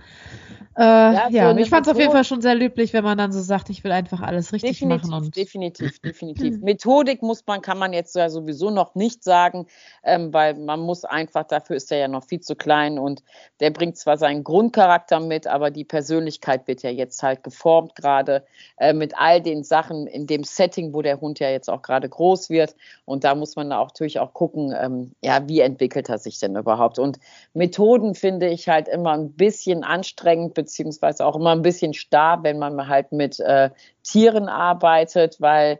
[0.77, 3.17] Äh, ja, ja so ich fand es auf jeden Fall schon sehr löblich, wenn man
[3.17, 5.25] dann so sagt, ich will einfach alles richtig definitiv, machen.
[5.25, 6.59] Und definitiv, definitiv.
[6.59, 9.67] Methodik muss man, kann man jetzt ja sowieso noch nicht sagen,
[10.03, 13.23] ähm, weil man muss einfach, dafür ist er ja noch viel zu klein und
[13.61, 18.43] der bringt zwar seinen Grundcharakter mit, aber die Persönlichkeit wird ja jetzt halt geformt gerade
[18.77, 22.09] äh, mit all den Sachen in dem Setting, wo der Hund ja jetzt auch gerade
[22.09, 22.75] groß wird.
[23.05, 26.57] Und da muss man auch natürlich auch gucken, ähm, ja, wie entwickelt er sich denn
[26.57, 26.99] überhaupt?
[26.99, 27.17] Und
[27.53, 32.59] Methoden finde ich halt immer ein bisschen anstrengend, beziehungsweise auch immer ein bisschen starr, wenn
[32.59, 33.69] man halt mit äh,
[34.03, 35.79] Tieren arbeitet, weil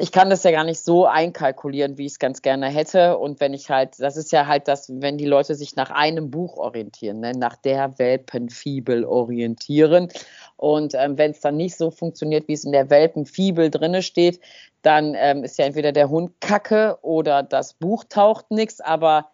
[0.00, 3.18] ich kann das ja gar nicht so einkalkulieren, wie ich es ganz gerne hätte.
[3.18, 6.30] Und wenn ich halt, das ist ja halt das, wenn die Leute sich nach einem
[6.30, 10.08] Buch orientieren, ne, nach der Welpenfibel orientieren.
[10.56, 14.40] Und ähm, wenn es dann nicht so funktioniert, wie es in der Welpenfibel drinne steht,
[14.82, 18.80] dann ähm, ist ja entweder der Hund kacke oder das Buch taucht nichts.
[18.80, 19.28] Aber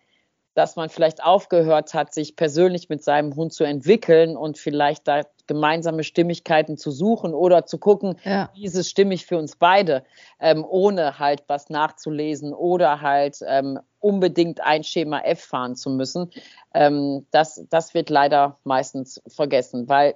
[0.54, 5.22] dass man vielleicht aufgehört hat, sich persönlich mit seinem Hund zu entwickeln und vielleicht da
[5.46, 8.50] gemeinsame Stimmigkeiten zu suchen oder zu gucken, ja.
[8.54, 10.04] wie ist es stimmig für uns beide,
[10.40, 16.30] ähm, ohne halt was nachzulesen oder halt ähm, unbedingt ein Schema F fahren zu müssen.
[16.72, 20.14] Ähm, das, das wird leider meistens vergessen, weil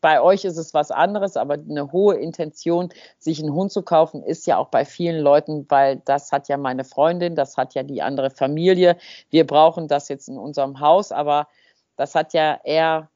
[0.00, 4.22] bei euch ist es was anderes, aber eine hohe Intention, sich einen Hund zu kaufen,
[4.22, 7.82] ist ja auch bei vielen Leuten, weil das hat ja meine Freundin, das hat ja
[7.82, 8.96] die andere Familie.
[9.30, 11.48] Wir brauchen das jetzt in unserem Haus, aber
[11.96, 13.08] das hat ja eher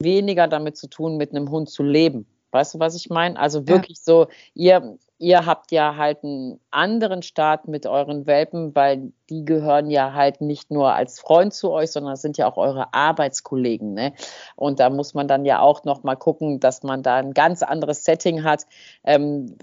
[0.00, 2.26] weniger damit zu tun, mit einem Hund zu leben.
[2.52, 3.38] Weißt du, was ich meine?
[3.38, 4.04] Also wirklich ja.
[4.04, 9.90] so, ihr, ihr habt ja halt einen anderen Start mit euren Welpen, weil die gehören
[9.90, 13.94] ja halt nicht nur als Freund zu euch, sondern sind ja auch eure Arbeitskollegen.
[13.94, 14.14] Ne?
[14.56, 17.62] Und da muss man dann ja auch noch mal gucken, dass man da ein ganz
[17.62, 18.66] anderes Setting hat.
[19.04, 19.56] Ähm,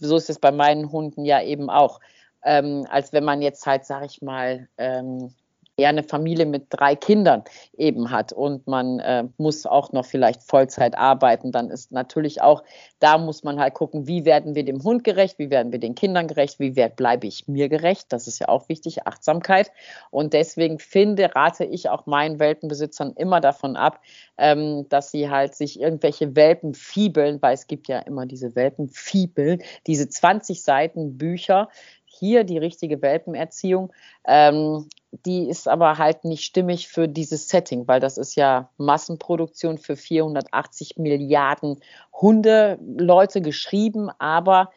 [0.00, 2.00] so ist es bei meinen Hunden ja eben auch.
[2.44, 5.32] Ähm, als wenn man jetzt halt, sag ich mal, ähm,
[5.76, 7.44] eher eine Familie mit drei Kindern
[7.76, 12.62] eben hat und man äh, muss auch noch vielleicht Vollzeit arbeiten, dann ist natürlich auch,
[12.98, 15.94] da muss man halt gucken, wie werden wir dem Hund gerecht, wie werden wir den
[15.94, 19.72] Kindern gerecht, wie bleibe ich mir gerecht, das ist ja auch wichtig, Achtsamkeit
[20.10, 24.00] und deswegen finde, rate ich auch meinen Welpenbesitzern immer davon ab,
[24.38, 29.62] ähm, dass sie halt sich irgendwelche Welpen fiebeln, weil es gibt ja immer diese Welpenfiebeln,
[29.86, 31.68] diese 20 Seiten Bücher,
[32.04, 33.92] hier die richtige Welpenerziehung.
[34.26, 39.76] Ähm, die ist aber halt nicht stimmig für dieses Setting, weil das ist ja Massenproduktion
[39.78, 41.80] für 480 Milliarden
[42.12, 44.70] Hunde, Leute geschrieben, aber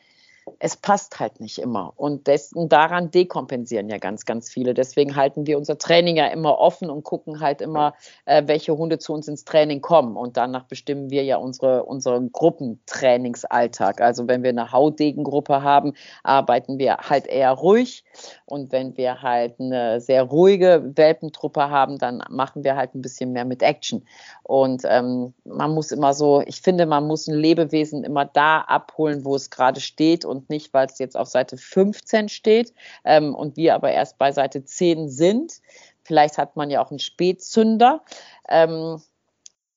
[0.60, 1.94] es passt halt nicht immer.
[1.96, 4.74] Und dessen, daran dekompensieren ja ganz, ganz viele.
[4.74, 7.94] Deswegen halten wir unser Training ja immer offen und gucken halt immer,
[8.26, 10.16] äh, welche Hunde zu uns ins Training kommen.
[10.16, 14.02] Und danach bestimmen wir ja unsere, unseren Gruppentrainingsalltag.
[14.02, 18.04] Also wenn wir eine Haudegengruppe haben, arbeiten wir halt eher ruhig.
[18.46, 23.32] Und wenn wir halt eine sehr ruhige Welpentruppe haben, dann machen wir halt ein bisschen
[23.32, 24.06] mehr mit Action.
[24.44, 29.26] Und ähm, man muss immer so, ich finde, man muss ein Lebewesen immer da abholen,
[29.26, 33.58] wo es gerade steht und nicht, weil es jetzt auf Seite 15 steht ähm, und
[33.58, 35.62] wir aber erst bei Seite 10 sind.
[36.04, 38.04] Vielleicht hat man ja auch einen Spätzünder.
[38.48, 39.02] Ähm,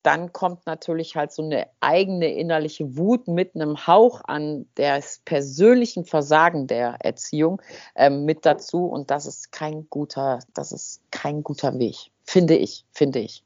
[0.02, 6.04] dann kommt natürlich halt so eine eigene innerliche Wut mit einem Hauch an des persönlichen
[6.04, 7.60] Versagen der Erziehung
[7.94, 12.84] ähm, mit dazu und das ist kein guter, das ist kein guter Weg, finde ich,
[12.92, 13.42] finde ich.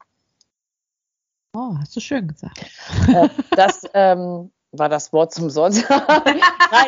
[1.54, 2.64] Oh, hast du schön gesagt.
[3.08, 5.86] Äh, das ähm, war das Wort zum Sonntag.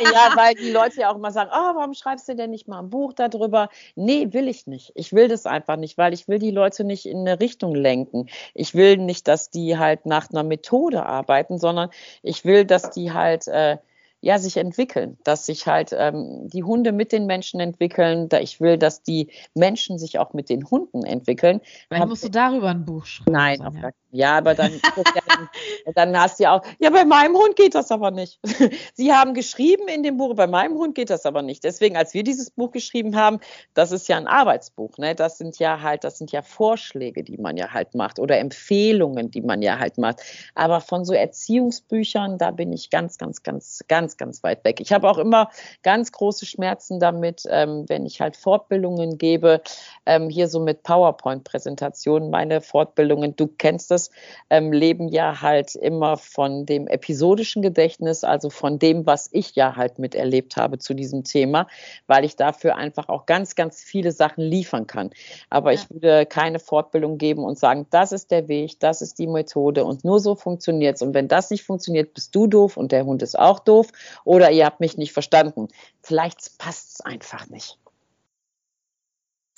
[0.02, 2.80] ja, weil die Leute ja auch immer sagen, oh, warum schreibst du denn nicht mal
[2.80, 3.68] ein Buch darüber?
[3.94, 4.92] Nee, will ich nicht.
[4.94, 8.26] Ich will das einfach nicht, weil ich will die Leute nicht in eine Richtung lenken.
[8.54, 11.90] Ich will nicht, dass die halt nach einer Methode arbeiten, sondern
[12.22, 13.76] ich will, dass die halt äh,
[14.24, 18.30] ja, sich entwickeln, dass sich halt ähm, die Hunde mit den Menschen entwickeln.
[18.30, 21.60] Da ich will, dass die Menschen sich auch mit den Hunden entwickeln.
[21.90, 23.32] Dann musst du darüber ein Buch schreiben.
[23.32, 24.80] Nein, auf gar ja, aber dann,
[25.96, 28.38] dann hast du ja auch, ja, bei meinem Hund geht das aber nicht.
[28.94, 31.64] Sie haben geschrieben in dem Buch, bei meinem Hund geht das aber nicht.
[31.64, 33.40] Deswegen, als wir dieses Buch geschrieben haben,
[33.74, 35.16] das ist ja ein Arbeitsbuch, ne?
[35.16, 39.32] Das sind ja halt, das sind ja Vorschläge, die man ja halt macht oder Empfehlungen,
[39.32, 40.20] die man ja halt macht.
[40.54, 44.80] Aber von so Erziehungsbüchern, da bin ich ganz, ganz, ganz, ganz, ganz weit weg.
[44.80, 45.50] Ich habe auch immer
[45.82, 49.60] ganz große Schmerzen damit, ähm, wenn ich halt Fortbildungen gebe,
[50.06, 54.03] ähm, hier so mit PowerPoint-Präsentationen, meine Fortbildungen, du kennst das,
[54.50, 59.76] ähm, leben ja halt immer von dem episodischen Gedächtnis, also von dem, was ich ja
[59.76, 61.66] halt miterlebt habe zu diesem Thema,
[62.06, 65.10] weil ich dafür einfach auch ganz, ganz viele Sachen liefern kann.
[65.50, 65.80] Aber ja.
[65.80, 69.84] ich würde keine Fortbildung geben und sagen, das ist der Weg, das ist die Methode
[69.84, 71.02] und nur so funktioniert es.
[71.02, 73.88] Und wenn das nicht funktioniert, bist du doof und der Hund ist auch doof
[74.24, 75.68] oder ihr habt mich nicht verstanden.
[76.02, 77.78] Vielleicht passt es einfach nicht.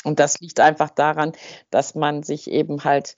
[0.07, 1.33] Und das liegt einfach daran,
[1.71, 3.17] dass man sich eben halt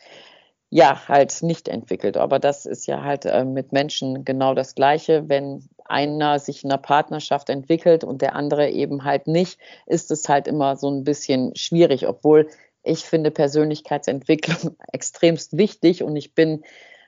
[0.70, 2.16] ja, halt nicht entwickelt.
[2.16, 5.28] Aber das ist ja halt äh, mit Menschen genau das Gleiche.
[5.28, 10.28] Wenn einer sich in einer Partnerschaft entwickelt und der andere eben halt nicht, ist es
[10.28, 12.48] halt immer so ein bisschen schwierig, obwohl
[12.82, 16.64] ich finde Persönlichkeitsentwicklung extremst wichtig und ich bin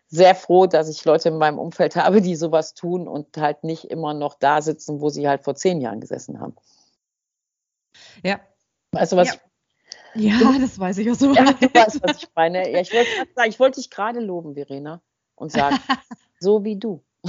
[0.09, 3.85] sehr froh, dass ich Leute in meinem Umfeld habe, die sowas tun und halt nicht
[3.85, 6.57] immer noch da sitzen, wo sie halt vor zehn Jahren gesessen haben.
[8.25, 8.40] Ja.
[8.92, 9.35] Weißt du, was ja.
[10.14, 11.33] Ja, das weiß ich auch so.
[11.33, 12.70] Ja, du weißt, was ich meine.
[12.70, 15.01] Ja, ich wollte sagen, ich wollte dich gerade loben, Verena,
[15.35, 15.79] und sagen,
[16.40, 17.03] so wie du.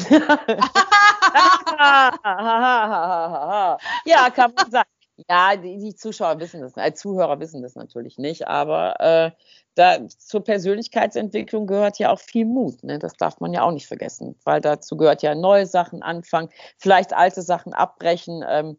[4.06, 4.90] ja, kann man sagen.
[5.30, 9.32] Ja, die, die, Zuschauer wissen das, als Zuhörer wissen das natürlich nicht, aber äh,
[9.76, 12.84] da, zur Persönlichkeitsentwicklung gehört ja auch viel Mut.
[12.84, 12.98] Ne?
[12.98, 17.14] Das darf man ja auch nicht vergessen, weil dazu gehört ja neue Sachen anfangen, vielleicht
[17.14, 18.44] alte Sachen abbrechen.
[18.48, 18.78] Ähm,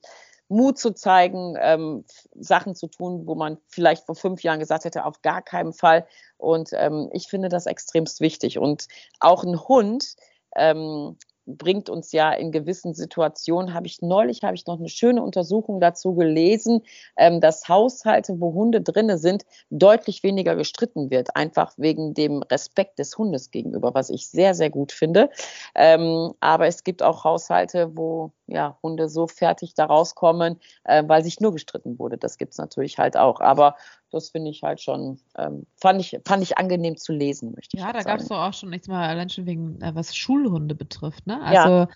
[0.53, 5.05] Mut zu zeigen, ähm, Sachen zu tun, wo man vielleicht vor fünf Jahren gesagt hätte,
[5.05, 6.07] auf gar keinen Fall.
[6.37, 8.59] Und ähm, ich finde das extremst wichtig.
[8.59, 8.87] Und
[9.21, 10.15] auch ein Hund,
[10.55, 15.23] ähm, bringt uns ja in gewissen Situationen, habe ich neulich, habe ich noch eine schöne
[15.23, 16.83] Untersuchung dazu gelesen,
[17.17, 22.99] ähm, dass Haushalte, wo Hunde drinne sind, deutlich weniger gestritten wird, einfach wegen dem Respekt
[22.99, 25.31] des Hundes gegenüber, was ich sehr, sehr gut finde.
[25.75, 31.25] Ähm, aber es gibt auch Haushalte, wo ja, Hunde so fertig da rauskommen, äh, weil
[31.25, 32.19] sich nur gestritten wurde.
[32.19, 33.41] Das gibt es natürlich halt auch.
[33.41, 33.77] Aber
[34.13, 37.83] das finde ich halt schon, ähm, fand, ich, fand ich angenehm zu lesen, möchte ich
[37.83, 40.75] Ja, da gab es doch auch schon nichts mal, allein schon wegen, äh, was Schulhunde
[40.75, 41.27] betrifft.
[41.27, 41.41] Ne?
[41.43, 41.89] Also ja.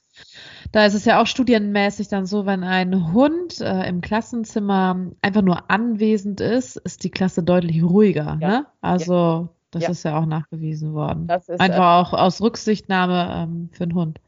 [0.73, 5.43] da ist es ja auch studienmäßig dann so, wenn ein Hund äh, im Klassenzimmer einfach
[5.43, 8.39] nur anwesend ist, ist die Klasse deutlich ruhiger.
[8.41, 8.49] Ja.
[8.49, 8.67] Ne?
[8.81, 9.49] Also ja.
[9.73, 11.29] das ist ja auch nachgewiesen worden.
[11.29, 14.21] Ist, einfach äh, auch aus Rücksichtnahme ähm, für den Hund.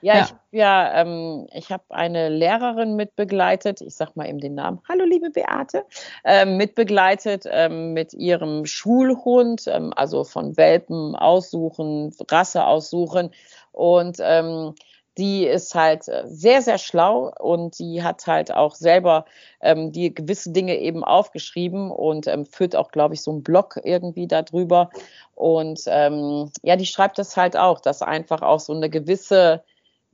[0.00, 0.22] Ja, ja.
[0.22, 5.04] ich, ja, ähm, ich habe eine Lehrerin mitbegleitet, ich sag mal eben den Namen, hallo
[5.04, 5.84] liebe Beate,
[6.24, 13.30] ähm, mitbegleitet ähm, mit ihrem Schulhund, ähm, also von Welpen aussuchen, Rasse aussuchen
[13.72, 14.74] und ähm,
[15.18, 19.24] die ist halt äh, sehr, sehr schlau und die hat halt auch selber
[19.60, 23.80] ähm, die gewisse Dinge eben aufgeschrieben und ähm, führt auch, glaube ich, so einen Blog
[23.82, 24.90] irgendwie darüber.
[25.34, 29.64] Und ähm, ja, die schreibt das halt auch, dass einfach auch so eine gewisse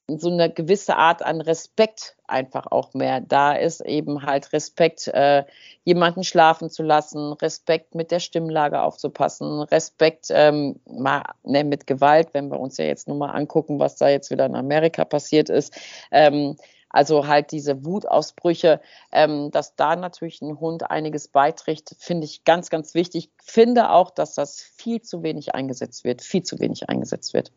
[0.08, 5.44] so eine gewisse Art an Respekt einfach auch mehr da ist, eben halt Respekt, äh,
[5.84, 12.28] jemanden schlafen zu lassen, Respekt mit der Stimmlage aufzupassen, Respekt ähm, mal, ne, mit Gewalt,
[12.32, 15.48] wenn wir uns ja jetzt nur mal angucken, was da jetzt wieder in Amerika passiert
[15.48, 15.74] ist.
[16.10, 16.56] Ähm,
[16.90, 22.70] also halt diese Wutausbrüche, ähm, dass da natürlich ein Hund einiges beiträgt, finde ich ganz,
[22.70, 23.30] ganz wichtig.
[23.42, 27.50] Finde auch, dass das viel zu wenig eingesetzt wird, viel zu wenig eingesetzt wird.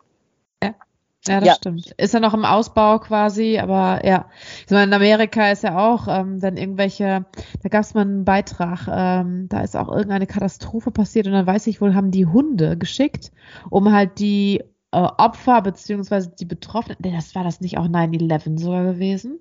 [1.28, 1.56] Ja, das ja.
[1.56, 1.92] stimmt.
[1.98, 4.30] Ist ja noch im Ausbau quasi, aber ja.
[4.66, 7.26] Ich meine, in Amerika ist ja auch, ähm, wenn irgendwelche,
[7.64, 11.48] da gab es mal einen Beitrag, ähm, da ist auch irgendeine Katastrophe passiert und dann
[11.48, 13.32] weiß ich wohl, haben die Hunde geschickt,
[13.70, 14.62] um halt die
[14.92, 19.40] äh, Opfer beziehungsweise die Betroffenen, nee, das war das nicht auch 9-11 sogar gewesen?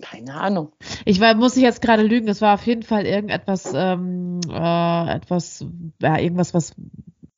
[0.00, 0.72] Keine Ahnung.
[1.04, 5.14] Ich war, muss ich jetzt gerade lügen, es war auf jeden Fall irgendetwas, ähm, äh,
[5.14, 5.66] etwas,
[6.00, 6.74] ja, irgendwas, was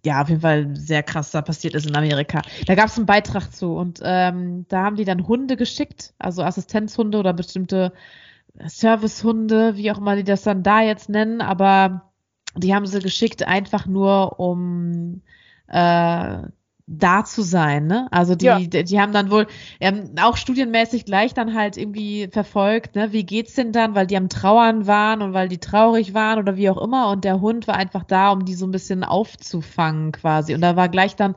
[0.04, 2.42] ja, auf jeden Fall sehr krass da passiert ist in Amerika.
[2.66, 6.42] Da gab es einen Beitrag zu und ähm, da haben die dann Hunde geschickt, also
[6.42, 7.92] Assistenzhunde oder bestimmte
[8.66, 12.10] Servicehunde, wie auch immer die das dann da jetzt nennen, aber
[12.56, 15.22] die haben sie geschickt einfach nur, um
[15.68, 16.38] äh,
[16.92, 18.08] da zu sein, ne?
[18.10, 18.58] Also die, ja.
[18.58, 19.46] die, die, haben dann wohl
[19.78, 23.12] ähm, auch studienmäßig gleich dann halt irgendwie verfolgt, ne?
[23.12, 26.56] Wie geht's denn dann, weil die am Trauern waren und weil die traurig waren oder
[26.56, 30.10] wie auch immer und der Hund war einfach da, um die so ein bisschen aufzufangen
[30.10, 31.36] quasi und da war gleich dann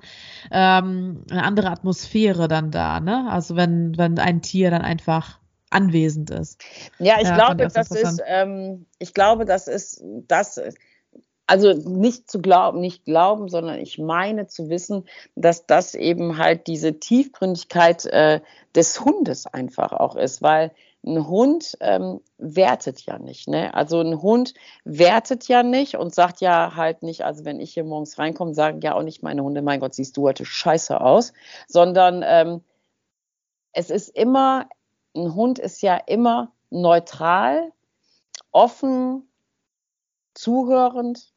[0.52, 3.28] ähm, eine andere Atmosphäre dann da, ne?
[3.30, 5.40] Also wenn wenn ein Tier dann einfach
[5.70, 6.64] anwesend ist.
[6.98, 10.60] Ja, ich ja, glaube, das ist, ähm, ich glaube, das ist das
[11.54, 16.66] also nicht zu glauben, nicht glauben, sondern ich meine zu wissen, dass das eben halt
[16.66, 18.42] diese Tiefgründigkeit äh,
[18.74, 20.72] des Hundes einfach auch ist, weil
[21.06, 23.48] ein Hund ähm, wertet ja nicht.
[23.48, 23.72] Ne?
[23.76, 27.84] Also ein Hund wertet ja nicht und sagt ja halt nicht, also wenn ich hier
[27.84, 31.34] morgens reinkomme, sagen ja auch nicht meine Hunde, mein Gott, siehst du heute scheiße aus,
[31.68, 32.62] sondern ähm,
[33.74, 34.68] es ist immer,
[35.16, 37.72] ein Hund ist ja immer neutral,
[38.52, 39.28] offen,
[40.34, 41.33] zuhörend,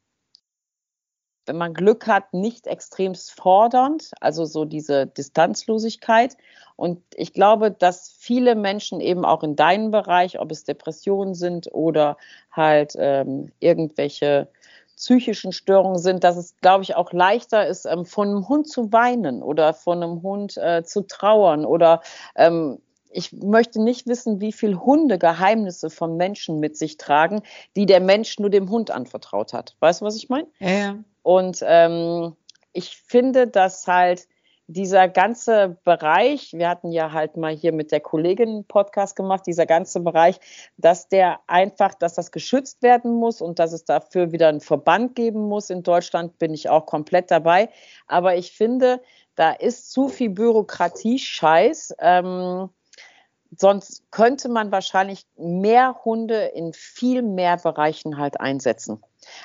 [1.46, 6.36] wenn man Glück hat, nicht extremst fordernd, also so diese Distanzlosigkeit.
[6.76, 11.72] Und ich glaube, dass viele Menschen eben auch in deinem Bereich, ob es Depressionen sind
[11.72, 12.16] oder
[12.50, 14.48] halt ähm, irgendwelche
[14.96, 18.92] psychischen Störungen sind, dass es, glaube ich, auch leichter ist, ähm, von einem Hund zu
[18.92, 22.00] weinen oder von einem Hund äh, zu trauern oder
[22.34, 22.78] ähm,
[23.10, 27.42] ich möchte nicht wissen, wie viel Hunde Geheimnisse von Menschen mit sich tragen,
[27.76, 29.76] die der Mensch nur dem Hund anvertraut hat.
[29.80, 30.48] Weißt du, was ich meine?
[30.58, 30.96] Ja, ja.
[31.22, 32.36] Und ähm,
[32.72, 34.28] ich finde, dass halt
[34.68, 39.46] dieser ganze Bereich, wir hatten ja halt mal hier mit der Kollegin einen Podcast gemacht,
[39.46, 40.40] dieser ganze Bereich,
[40.76, 45.14] dass der einfach, dass das geschützt werden muss und dass es dafür wieder einen Verband
[45.14, 47.68] geben muss in Deutschland, bin ich auch komplett dabei.
[48.08, 49.00] Aber ich finde,
[49.36, 51.94] da ist zu viel Bürokratie-Scheiß.
[52.00, 52.68] Ähm,
[53.56, 59.02] sonst könnte man wahrscheinlich mehr Hunde in viel mehr Bereichen halt einsetzen.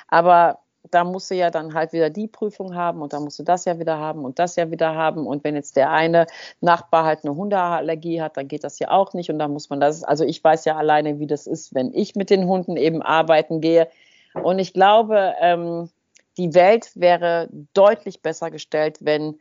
[0.08, 0.58] Aber
[0.90, 3.64] da musst du ja dann halt wieder die Prüfung haben und dann musst du das
[3.64, 5.26] ja wieder haben und das ja wieder haben.
[5.26, 6.26] Und wenn jetzt der eine
[6.60, 9.30] Nachbar halt eine Hundeallergie hat, dann geht das ja auch nicht.
[9.30, 12.16] Und dann muss man das, also ich weiß ja alleine, wie das ist, wenn ich
[12.16, 13.88] mit den Hunden eben arbeiten gehe.
[14.34, 15.88] Und ich glaube, ähm,
[16.36, 19.38] die Welt wäre deutlich besser gestellt, wenn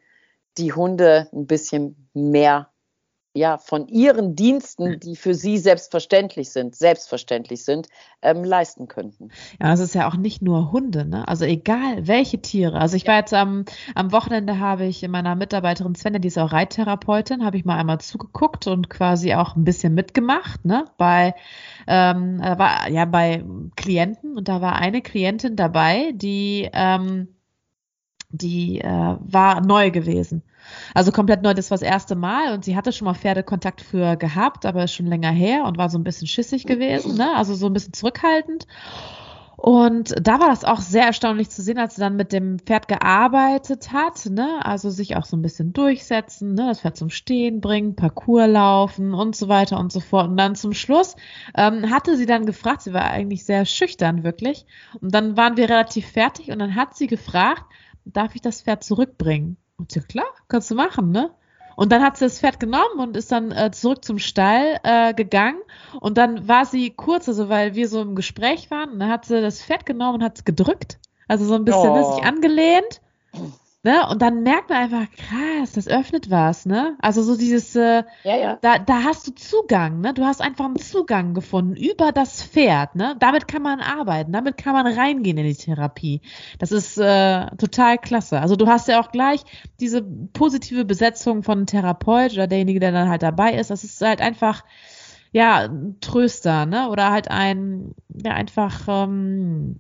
[0.58, 2.71] die Hunde ein bisschen mehr
[3.34, 7.88] ja, von ihren Diensten, die für sie selbstverständlich sind, selbstverständlich sind,
[8.22, 9.30] ähm, leisten könnten.
[9.62, 11.26] Ja, es ist ja auch nicht nur Hunde, ne?
[11.28, 12.80] Also egal welche Tiere.
[12.80, 13.64] Also ich war jetzt am,
[13.96, 18.02] am Wochenende habe ich meiner Mitarbeiterin Svenja, die ist auch Reittherapeutin, habe ich mal einmal
[18.02, 20.86] zugeguckt und quasi auch ein bisschen mitgemacht, ne?
[20.98, 21.34] Bei
[21.88, 23.46] ähm, war ja bei
[23.78, 27.30] Klienten und da war eine Klientin dabei, die ähm,
[28.32, 30.44] die äh, war neu gewesen.
[30.94, 34.16] Also komplett neu, das war das erste Mal und sie hatte schon mal Pferdekontakt früher
[34.16, 37.36] gehabt, aber ist schon länger her und war so ein bisschen schissig gewesen, ne?
[37.36, 38.68] also so ein bisschen zurückhaltend.
[39.62, 42.88] Und da war das auch sehr erstaunlich zu sehen, als sie dann mit dem Pferd
[42.88, 44.60] gearbeitet hat, ne?
[44.64, 46.66] Also sich auch so ein bisschen durchsetzen, ne?
[46.70, 50.30] Das Pferd zum Stehen bringen, Parcours laufen und so weiter und so fort.
[50.30, 51.16] Und dann zum Schluss
[51.56, 54.66] ähm, hatte sie dann gefragt, sie war eigentlich sehr schüchtern, wirklich.
[55.00, 57.66] Und dann waren wir relativ fertig und dann hat sie gefragt,
[58.06, 59.58] darf ich das Pferd zurückbringen?
[59.78, 61.32] Und ja klar, kannst du machen, ne?
[61.76, 65.14] Und dann hat sie das Pferd genommen und ist dann äh, zurück zum Stall äh,
[65.14, 65.60] gegangen.
[66.00, 69.26] Und dann war sie kurz, also weil wir so im Gespräch waren, und dann hat
[69.26, 71.00] sie das Pferd genommen und hat es gedrückt.
[71.28, 71.96] Also so ein bisschen oh.
[71.96, 73.02] ne, sich angelehnt.
[73.84, 74.08] Ne?
[74.08, 76.96] Und dann merkt man einfach, krass, das öffnet was, ne?
[77.02, 78.60] Also so dieses, äh, ja, ja.
[78.62, 80.14] Da, da hast du Zugang, ne?
[80.14, 83.16] Du hast einfach einen Zugang gefunden über das Pferd, ne?
[83.20, 86.22] Damit kann man arbeiten, damit kann man reingehen in die Therapie.
[86.60, 88.40] Das ist äh, total klasse.
[88.40, 89.42] Also du hast ja auch gleich
[89.80, 93.72] diese positive Besetzung von Therapeut oder derjenige, der dann halt dabei ist.
[93.72, 94.64] Das ist halt einfach,
[95.32, 96.88] ja, ein Tröster, ne?
[96.90, 99.80] Oder halt ein, ja, einfach, ähm,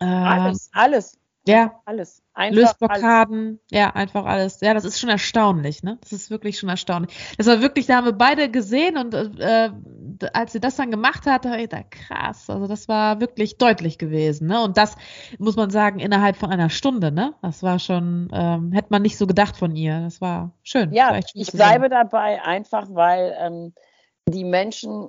[0.00, 1.18] äh, alles, alles.
[1.46, 1.80] Ja.
[1.84, 2.22] Alles.
[2.34, 3.60] Einfach Lösblockaden, alles.
[3.70, 4.60] ja, einfach alles.
[4.60, 5.96] Ja, das ist schon erstaunlich, ne?
[6.02, 7.16] Das ist wirklich schon erstaunlich.
[7.38, 9.70] Das war wirklich, da haben wir beide gesehen und äh,
[10.32, 13.96] als sie das dann gemacht hat, da ich gedacht, krass, also das war wirklich deutlich
[13.96, 14.62] gewesen, ne?
[14.62, 14.96] Und das
[15.38, 17.34] muss man sagen, innerhalb von einer Stunde, ne?
[17.42, 20.00] Das war schon, ähm, hätte man nicht so gedacht von ihr.
[20.00, 20.92] Das war schön.
[20.92, 23.72] Ja, war ich bleibe dabei einfach, weil ähm,
[24.28, 25.08] die Menschen,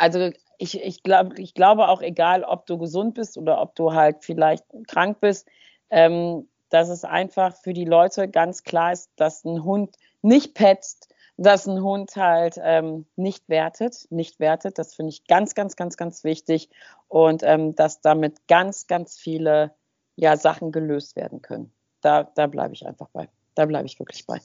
[0.00, 3.92] also ich, ich, glaub, ich glaube auch, egal ob du gesund bist oder ob du
[3.92, 5.46] halt vielleicht krank bist,
[5.90, 11.12] ähm, dass es einfach für die Leute ganz klar ist, dass ein Hund nicht petzt,
[11.36, 14.78] dass ein Hund halt ähm, nicht wertet, nicht wertet.
[14.78, 16.70] Das finde ich ganz, ganz, ganz, ganz wichtig
[17.08, 19.74] und ähm, dass damit ganz, ganz viele
[20.16, 21.72] ja, Sachen gelöst werden können.
[22.00, 23.28] Da, da bleibe ich einfach bei.
[23.54, 24.40] Da bleibe ich wirklich bei.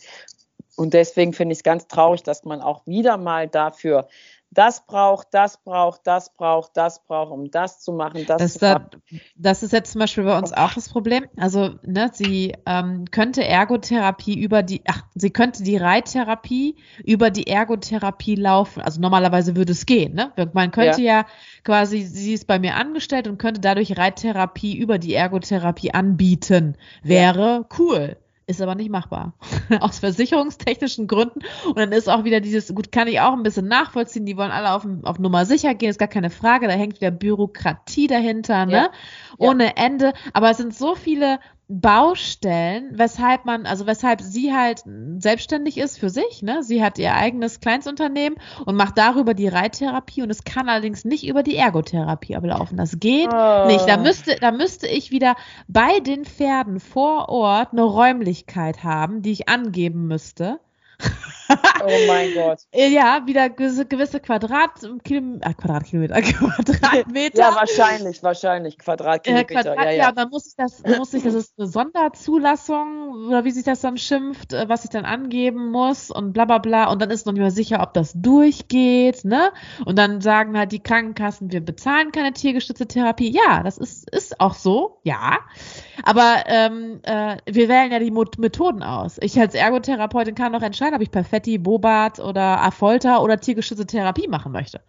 [0.76, 4.08] Und deswegen finde ich es ganz traurig, dass man auch wieder mal dafür
[4.56, 8.60] das braucht, das braucht, das braucht, das braucht, um das zu machen, das, das zu
[8.60, 8.90] da,
[9.36, 11.26] Das ist jetzt zum Beispiel bei uns auch das Problem.
[11.36, 17.48] Also, ne, sie ähm, könnte Ergotherapie über die, ach, sie könnte die Reittherapie über die
[17.48, 18.82] Ergotherapie laufen.
[18.82, 20.32] Also normalerweise würde es gehen, ne?
[20.54, 21.20] Man könnte ja.
[21.20, 21.26] ja
[21.64, 26.78] quasi, sie ist bei mir angestellt und könnte dadurch Reittherapie über die Ergotherapie anbieten.
[27.04, 27.66] Wäre ja.
[27.78, 28.18] cool.
[28.48, 29.34] Ist aber nicht machbar.
[29.80, 31.40] Aus versicherungstechnischen Gründen.
[31.66, 34.52] Und dann ist auch wieder dieses, gut, kann ich auch ein bisschen nachvollziehen, die wollen
[34.52, 38.68] alle auf, auf Nummer sicher gehen, ist gar keine Frage, da hängt wieder Bürokratie dahinter,
[38.68, 38.72] ne?
[38.72, 38.90] Ja.
[39.38, 39.72] Ohne ja.
[39.76, 40.14] Ende.
[40.34, 44.84] Aber es sind so viele Baustellen, weshalb man, also weshalb sie halt
[45.18, 46.62] selbstständig ist für sich, ne?
[46.62, 51.26] Sie hat ihr eigenes Kleinstunternehmen und macht darüber die Reittherapie und es kann allerdings nicht
[51.28, 52.78] über die Ergotherapie ablaufen.
[52.78, 53.66] Das geht oh.
[53.68, 53.88] nicht.
[53.88, 55.36] Da müsste, da müsste ich wieder
[55.68, 60.60] bei den Pferden vor Ort eine Räumlichkeit haben, die ich angeben müsste.
[61.84, 62.60] Oh mein Gott.
[62.74, 67.40] Ja, wieder gewisse Quadratkilometer, äh, Quadratkilometer, Quadratmeter.
[67.40, 69.52] Ja, wahrscheinlich, wahrscheinlich Quadratkilometer.
[69.52, 69.98] Äh, Quadrat, ja, ja.
[69.98, 73.82] ja, dann muss ich das, muss ich, das ist eine Sonderzulassung oder wie sich das
[73.82, 76.90] dann schimpft, äh, was ich dann angeben muss und bla bla bla.
[76.92, 79.52] Und dann ist noch nicht mehr sicher, ob das durchgeht, ne?
[79.86, 83.32] Und dann sagen halt die Krankenkassen, wir bezahlen keine tiergestützte Therapie.
[83.32, 85.40] Ja, das ist, ist auch so, ja.
[86.04, 89.18] Aber ähm, äh, wir wählen ja die Methoden aus.
[89.22, 93.86] Ich als Ergotherapeutin kann noch entscheiden, ob ich perfekt Fetti, Bobat oder Afolter oder tiergeschützte
[93.86, 94.82] Therapie machen möchte.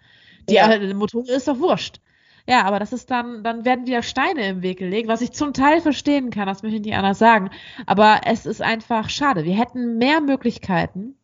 [0.49, 0.69] Die ja.
[0.79, 2.01] Methode ist doch wurscht.
[2.49, 5.53] Ja, aber das ist dann, dann werden wieder Steine im Weg gelegt, was ich zum
[5.53, 7.51] Teil verstehen kann, das möchte ich nicht anders sagen.
[7.87, 9.45] Aber es ist einfach schade.
[9.45, 11.17] Wir hätten mehr Möglichkeiten,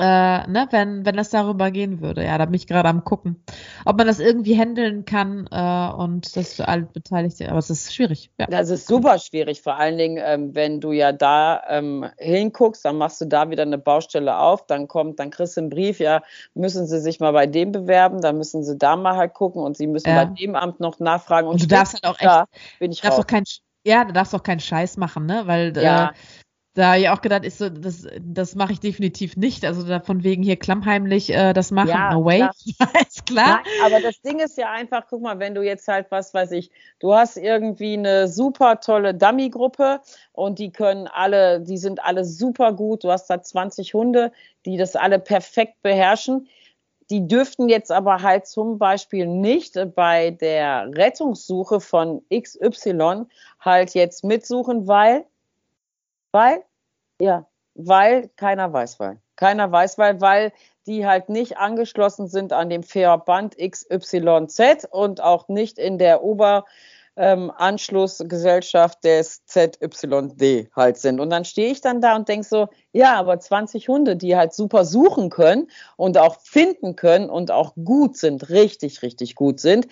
[0.00, 2.24] äh, ne, wenn, wenn das darüber gehen würde.
[2.24, 3.42] Ja, da bin ich gerade am gucken,
[3.84, 7.92] ob man das irgendwie handeln kann äh, und das für alle Beteiligten, aber es ist
[7.92, 8.30] schwierig.
[8.38, 8.46] Ja.
[8.46, 12.96] Das ist super schwierig, vor allen Dingen, ähm, wenn du ja da ähm, hinguckst, dann
[12.96, 16.22] machst du da wieder eine Baustelle auf, dann kommt, dann kriegst du einen Brief, ja,
[16.54, 19.76] müssen sie sich mal bei dem bewerben, dann müssen sie da mal halt gucken und
[19.76, 20.24] sie müssen ja.
[20.24, 21.48] bei dem Amt noch nachfragen.
[21.48, 22.44] Und, und du darfst halt auch echt, da
[22.78, 23.42] bin ich darfst auch kein,
[23.84, 25.42] ja, du darfst auch keinen Scheiß machen, ne?
[25.46, 26.10] Weil ja.
[26.10, 26.12] äh,
[26.78, 29.64] da habe ich auch gedacht, ist so, das, das mache ich definitiv nicht.
[29.64, 31.88] Also davon wegen hier klammheimlich äh, das machen.
[31.88, 32.38] Ja, no way.
[32.38, 33.02] Klar.
[33.08, 33.62] ist klar.
[33.64, 36.52] Nein, aber das Ding ist ja einfach, guck mal, wenn du jetzt halt, was weiß
[36.52, 36.70] ich,
[37.00, 40.00] du hast irgendwie eine super tolle Dummy-Gruppe
[40.32, 43.02] und die können alle, die sind alle super gut.
[43.02, 44.30] Du hast da 20 Hunde,
[44.64, 46.48] die das alle perfekt beherrschen.
[47.10, 53.24] Die dürften jetzt aber halt zum Beispiel nicht bei der Rettungssuche von XY
[53.58, 55.24] halt jetzt mitsuchen, weil
[56.32, 56.62] weil,
[57.20, 59.20] ja, weil keiner weiß, weil.
[59.36, 60.52] Keiner weiß, weil, weil
[60.88, 68.98] die halt nicht angeschlossen sind an dem Verband XYZ und auch nicht in der Oberanschlussgesellschaft
[69.04, 71.20] ähm, des ZYD halt sind.
[71.20, 74.52] Und dann stehe ich dann da und denke so, ja, aber 20 Hunde, die halt
[74.54, 79.86] super suchen können und auch finden können und auch gut sind, richtig, richtig gut sind,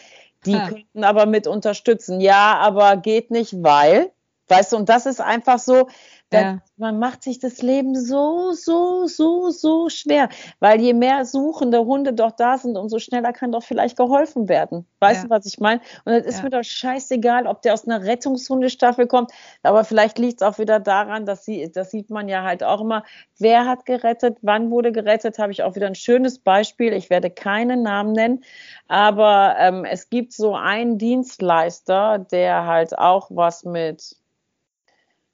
[0.44, 0.68] die ja.
[0.68, 2.20] könnten aber mit unterstützen.
[2.20, 4.10] Ja, aber geht nicht, weil,
[4.48, 5.88] weißt du, und das ist einfach so,
[6.32, 6.58] ja.
[6.76, 12.12] Man macht sich das Leben so, so, so, so schwer, weil je mehr suchende Hunde
[12.12, 14.86] doch da sind, umso schneller kann doch vielleicht geholfen werden.
[14.98, 15.28] Weißt ja.
[15.28, 15.80] du, was ich meine?
[16.04, 16.44] Und es ist ja.
[16.44, 19.30] mir doch scheißegal, ob der aus einer Rettungshundestaffel kommt,
[19.62, 22.80] aber vielleicht liegt es auch wieder daran, dass sie, das sieht man ja halt auch
[22.80, 23.04] immer,
[23.38, 26.92] wer hat gerettet, wann wurde gerettet, habe ich auch wieder ein schönes Beispiel.
[26.92, 28.44] Ich werde keinen Namen nennen,
[28.88, 34.16] aber ähm, es gibt so einen Dienstleister, der halt auch was mit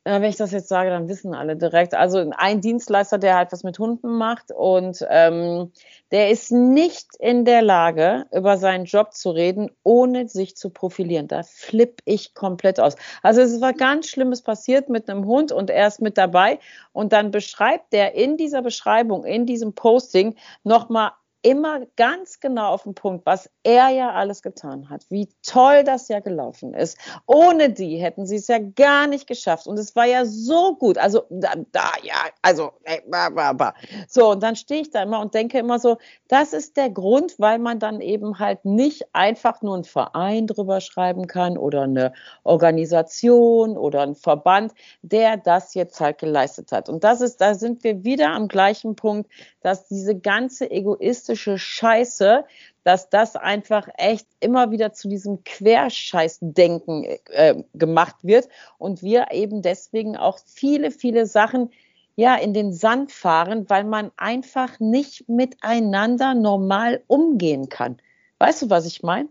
[0.04, 1.94] äh, wenn ich das jetzt sage, dann wissen alle direkt.
[1.94, 5.70] Also ein Dienstleister, der halt was mit Hunden macht und ähm,
[6.10, 11.28] der ist nicht in der Lage, über seinen Job zu reden, ohne sich zu profilieren.
[11.28, 12.96] Da flippe ich komplett aus.
[13.22, 16.58] Also es war ganz Schlimmes passiert mit einem Hund und er ist mit dabei
[16.92, 20.34] und dann beschreibt der in dieser Beschreibung, in diesem Posting
[20.64, 21.12] nochmal
[21.42, 26.06] immer ganz genau auf den Punkt, was er ja alles getan hat, wie toll das
[26.08, 26.96] ja gelaufen ist.
[27.26, 29.66] Ohne die hätten sie es ja gar nicht geschafft.
[29.66, 30.98] Und es war ja so gut.
[30.98, 33.74] Also da, da ja, also ey, bah, bah, bah.
[34.08, 37.34] so und dann stehe ich da immer und denke immer so, das ist der Grund,
[37.38, 42.12] weil man dann eben halt nicht einfach nur einen Verein drüber schreiben kann oder eine
[42.44, 44.72] Organisation oder ein Verband,
[45.02, 46.88] der das jetzt halt geleistet hat.
[46.88, 49.28] Und das ist, da sind wir wieder am gleichen Punkt,
[49.60, 52.44] dass diese ganze egoistische Scheiße,
[52.84, 59.62] dass das einfach echt immer wieder zu diesem Querscheißdenken äh, gemacht wird und wir eben
[59.62, 61.70] deswegen auch viele, viele Sachen
[62.16, 67.98] ja in den Sand fahren, weil man einfach nicht miteinander normal umgehen kann.
[68.38, 69.28] Weißt du, was ich meine?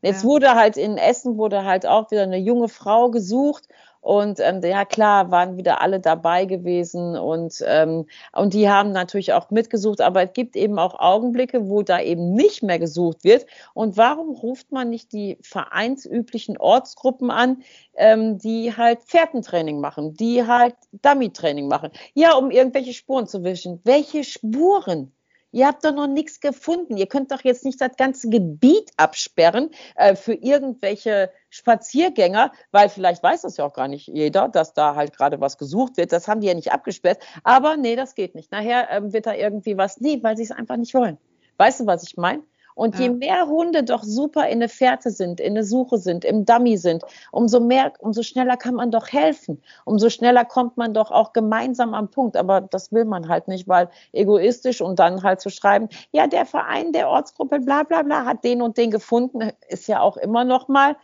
[0.00, 0.28] Jetzt ja.
[0.28, 3.68] wurde halt in Essen wurde halt auch wieder eine junge Frau gesucht
[4.02, 9.32] und ähm, ja, klar, waren wieder alle dabei gewesen und, ähm, und die haben natürlich
[9.32, 13.46] auch mitgesucht, aber es gibt eben auch Augenblicke, wo da eben nicht mehr gesucht wird.
[13.74, 17.62] Und warum ruft man nicht die vereinsüblichen Ortsgruppen an,
[17.94, 21.90] ähm, die halt Pferdentraining machen, die halt Dummy-Training machen?
[22.14, 23.80] Ja, um irgendwelche Spuren zu wischen.
[23.84, 25.12] Welche Spuren?
[25.52, 26.96] Ihr habt doch noch nichts gefunden.
[26.96, 33.22] Ihr könnt doch jetzt nicht das ganze Gebiet absperren äh, für irgendwelche Spaziergänger, weil vielleicht
[33.22, 36.12] weiß das ja auch gar nicht jeder, dass da halt gerade was gesucht wird.
[36.12, 37.22] Das haben die ja nicht abgesperrt.
[37.44, 38.50] Aber nee, das geht nicht.
[38.50, 40.00] Nachher ähm, wird da irgendwie was.
[40.00, 41.18] Nee, weil sie es einfach nicht wollen.
[41.58, 42.42] Weißt du, was ich meine?
[42.74, 43.02] Und ja.
[43.02, 46.76] je mehr Hunde doch super in der Fährte sind, in der Suche sind, im Dummy
[46.76, 49.62] sind, umso mehr, umso schneller kann man doch helfen.
[49.84, 52.36] Umso schneller kommt man doch auch gemeinsam am Punkt.
[52.36, 56.46] Aber das will man halt nicht, weil egoistisch und dann halt zu schreiben, ja, der
[56.46, 60.44] Verein der Ortsgruppe, bla, bla, bla, hat den und den gefunden, ist ja auch immer
[60.44, 60.96] noch mal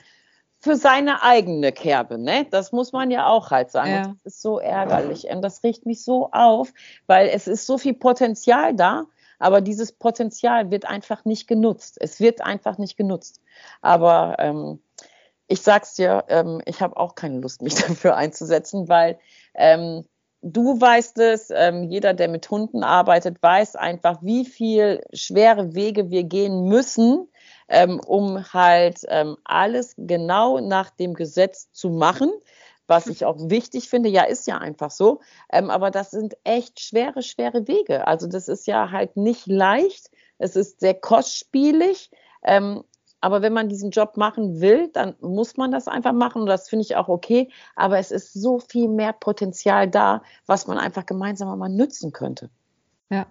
[0.61, 2.47] für seine eigene Kerbe, ne?
[2.51, 3.91] Das muss man ja auch halt sagen.
[3.91, 4.03] Ja.
[4.03, 5.29] Das ist so ärgerlich.
[5.31, 6.73] Und das riecht mich so auf,
[7.07, 9.05] weil es ist so viel Potenzial da
[9.39, 11.97] aber dieses Potenzial wird einfach nicht genutzt.
[12.01, 13.41] Es wird einfach nicht genutzt.
[13.81, 14.81] Aber ähm,
[15.47, 19.19] ich sag's dir, ähm, ich habe auch keine Lust, mich dafür einzusetzen, weil
[19.55, 20.05] ähm,
[20.43, 26.11] du weißt es, ähm, jeder, der mit Hunden arbeitet, weiß einfach, wie viel schwere Wege
[26.11, 27.29] wir gehen müssen,
[27.69, 32.31] ähm, um halt ähm, alles genau nach dem Gesetz zu machen
[32.89, 34.09] was ich auch wichtig finde.
[34.09, 35.21] Ja, ist ja einfach so.
[35.53, 38.09] Ähm, aber das sind echt schwere, schwere Wege.
[38.09, 40.11] Also das ist ja halt nicht leicht.
[40.39, 42.11] Es ist sehr kostspielig.
[42.43, 42.83] Ähm,
[43.21, 46.69] aber wenn man diesen Job machen will, dann muss man das einfach machen und das
[46.69, 47.51] finde ich auch okay.
[47.77, 52.49] Aber es ist so viel mehr Potenzial da, was man einfach gemeinsam mal nützen könnte.
[53.11, 53.27] Ja.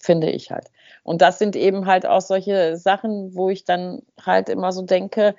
[0.00, 0.70] Finde ich halt.
[1.02, 5.34] Und das sind eben halt auch solche Sachen, wo ich dann halt immer so denke,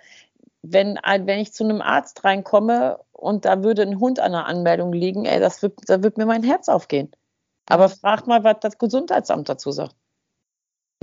[0.62, 4.94] wenn, wenn ich zu einem Arzt reinkomme und da würde ein Hund an der Anmeldung
[4.94, 7.12] liegen, ey, das wird, da wird mir mein Herz aufgehen.
[7.68, 9.96] Aber frag mal, was das Gesundheitsamt dazu sagt.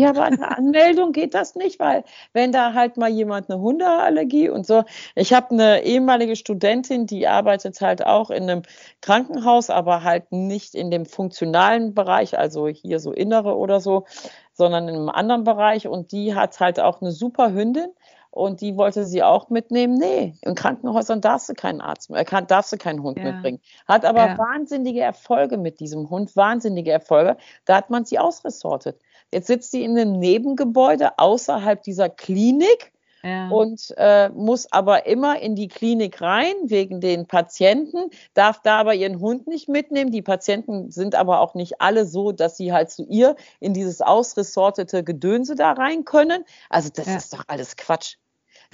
[0.01, 3.61] Ja, aber an der Anmeldung geht das nicht, weil wenn da halt mal jemand eine
[3.61, 4.85] Hundeallergie und so.
[5.17, 8.63] Ich habe eine ehemalige Studentin, die arbeitet halt auch in einem
[9.01, 14.05] Krankenhaus, aber halt nicht in dem funktionalen Bereich, also hier so innere oder so,
[14.53, 15.89] sondern in einem anderen Bereich.
[15.89, 17.89] Und die hat halt auch eine super Hündin
[18.31, 19.95] und die wollte sie auch mitnehmen.
[19.95, 23.33] Nee, in Krankenhäusern darfst du keinen Arzt, äh, darfst du keinen Hund ja.
[23.33, 23.61] mitbringen.
[23.87, 24.39] Hat aber ja.
[24.39, 27.37] wahnsinnige Erfolge mit diesem Hund, wahnsinnige Erfolge.
[27.64, 29.01] Da hat man sie ausresortet.
[29.33, 32.93] Jetzt sitzt sie in einem Nebengebäude außerhalb dieser Klinik.
[33.23, 33.49] Ja.
[33.49, 38.95] und äh, muss aber immer in die Klinik rein wegen den Patienten, darf da aber
[38.95, 40.12] ihren Hund nicht mitnehmen.
[40.12, 44.01] Die Patienten sind aber auch nicht alle so, dass sie halt zu ihr in dieses
[44.01, 46.45] ausresortete Gedönse da rein können.
[46.71, 47.16] Also das ja.
[47.16, 48.16] ist doch alles Quatsch.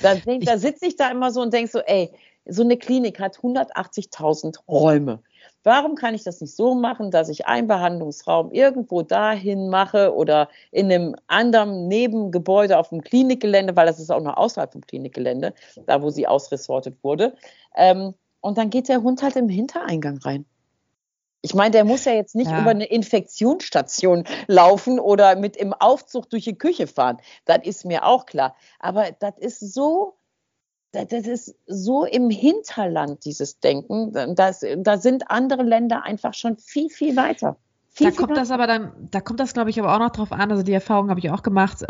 [0.02, 2.10] Da, da sitze ich da immer so und denke so, ey,
[2.46, 5.22] so eine Klinik hat 180.000 Räume.
[5.64, 10.48] Warum kann ich das nicht so machen, dass ich einen Behandlungsraum irgendwo dahin mache oder
[10.70, 15.54] in einem anderen Nebengebäude auf dem Klinikgelände, weil das ist auch noch außerhalb vom Klinikgelände,
[15.86, 17.34] da wo sie ausresortet wurde.
[17.74, 20.44] Ähm, und dann geht der Hund halt im Hintereingang rein.
[21.40, 22.60] Ich meine, der muss ja jetzt nicht ja.
[22.60, 27.18] über eine Infektionsstation laufen oder mit im Aufzug durch die Küche fahren.
[27.46, 28.54] Das ist mir auch klar.
[28.78, 30.14] Aber das ist so
[30.94, 34.12] das ist so im Hinterland, dieses Denken.
[34.34, 37.56] Das, da sind andere Länder einfach schon viel, viel weiter.
[37.96, 38.40] Viel, da kommt weiter.
[38.40, 40.50] das aber dann, da kommt das, glaube ich, aber auch noch drauf an.
[40.50, 41.86] Also die Erfahrung habe ich auch gemacht, äh,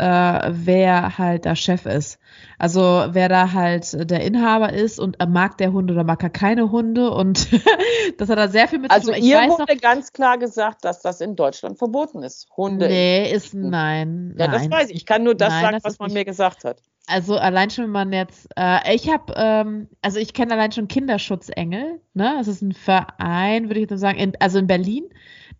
[0.51, 2.19] wer halt der Chef ist.
[2.59, 6.69] Also wer da halt der Inhaber ist und mag der Hunde oder mag er keine
[6.71, 7.49] Hunde und
[8.19, 9.23] das hat da sehr viel mit also zu tun.
[9.23, 12.49] Also ihr wurde noch, ganz klar gesagt, dass das in Deutschland verboten ist.
[12.55, 12.87] Hunde.
[12.87, 14.35] Nee, ist nein.
[14.37, 14.69] Ja, nein.
[14.69, 14.97] das weiß ich.
[14.97, 16.83] Ich kann nur das nein, sagen, das was man mir gesagt hat.
[17.07, 20.87] Also allein schon, wenn man jetzt, äh, ich habe, ähm, also ich kenne allein schon
[20.87, 22.35] Kinderschutzengel, ne?
[22.37, 25.05] Das ist ein Verein, würde ich jetzt sagen, in, also in Berlin.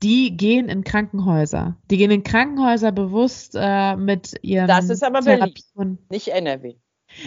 [0.04, 1.78] Die gehen in Krankenhäuser.
[1.90, 4.68] Die gehen in Krankenhäuser bewusst äh, mit ihren.
[4.68, 5.54] Das ist aber Berlin,
[6.10, 6.76] nicht NRW.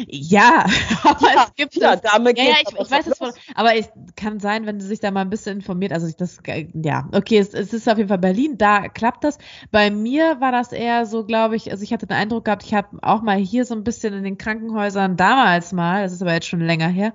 [0.06, 0.66] Ja,
[1.04, 3.88] aber ja, es gibt ja, damit ja, ja, ich, ich weiß es von, aber es
[4.16, 6.38] kann sein, wenn sie sich da mal ein bisschen informiert, also ich das,
[6.74, 9.38] ja, okay, es, es, ist auf jeden Fall Berlin, da klappt das.
[9.70, 12.74] Bei mir war das eher so, glaube ich, also ich hatte den Eindruck gehabt, ich
[12.74, 16.34] habe auch mal hier so ein bisschen in den Krankenhäusern damals mal, das ist aber
[16.34, 17.14] jetzt schon länger her,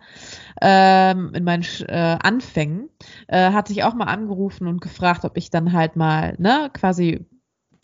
[0.61, 2.89] ähm, in meinen äh, Anfängen,
[3.27, 7.25] äh, hatte ich auch mal angerufen und gefragt, ob ich dann halt mal, ne, quasi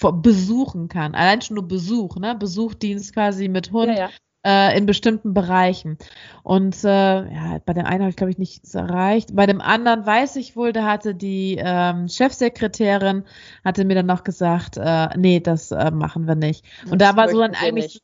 [0.01, 1.13] besuchen kann.
[1.13, 2.33] Allein schon nur Besuch, ne?
[2.33, 3.89] Besuchdienst quasi mit Hund.
[3.89, 4.09] Ja, ja
[4.45, 5.97] äh, in bestimmten Bereichen.
[6.43, 9.35] Und äh, ja, bei dem einen habe ich, glaube ich, nichts erreicht.
[9.35, 13.25] Bei dem anderen weiß ich wohl, da hatte die ähm, Chefsekretärin,
[13.63, 16.65] hatte mir dann noch gesagt, äh, nee, das äh, machen wir nicht.
[16.89, 17.85] Und das da war so dann eigentlich.
[17.85, 18.03] Nicht.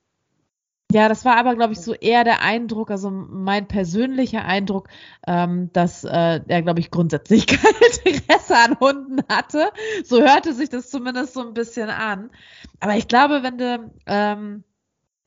[0.91, 4.87] Ja, das war aber, glaube ich, so eher der Eindruck, also mein persönlicher Eindruck,
[5.25, 7.73] ähm, dass äh, er, glaube ich, grundsätzlich kein
[8.03, 9.71] Interesse an Hunden hatte.
[10.03, 12.29] So hörte sich das zumindest so ein bisschen an.
[12.79, 14.63] Aber ich glaube, wenn du ähm,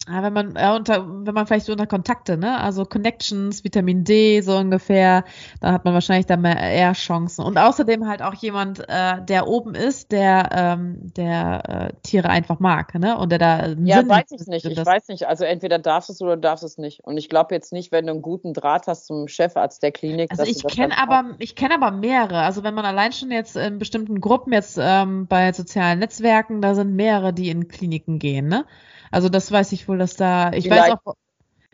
[0.09, 4.05] ja, wenn man ja, unter, wenn man vielleicht so unter Kontakte, ne, also Connections, Vitamin
[4.05, 5.25] D, so ungefähr,
[5.61, 7.45] dann hat man wahrscheinlich da mehr eher Chancen.
[7.45, 12.59] Und außerdem halt auch jemand, äh, der oben ist, der, ähm, der äh, Tiere einfach
[12.59, 14.65] mag, ne, und der da Ja, Sinn weiß ich nicht.
[14.65, 15.27] Ich weiß nicht.
[15.27, 17.05] Also entweder darfst es oder darfst es nicht.
[17.05, 20.31] Und ich glaube jetzt nicht, wenn du einen guten Draht hast zum Chefarzt der Klinik.
[20.31, 22.41] Also ich kenne aber, ich kenne aber mehrere.
[22.41, 26.75] Also wenn man allein schon jetzt in bestimmten Gruppen jetzt ähm, bei sozialen Netzwerken, da
[26.75, 28.65] sind mehrere, die in Kliniken gehen, ne?
[29.11, 31.15] Also das weiß ich wohl, dass da, ich Vielleicht weiß auch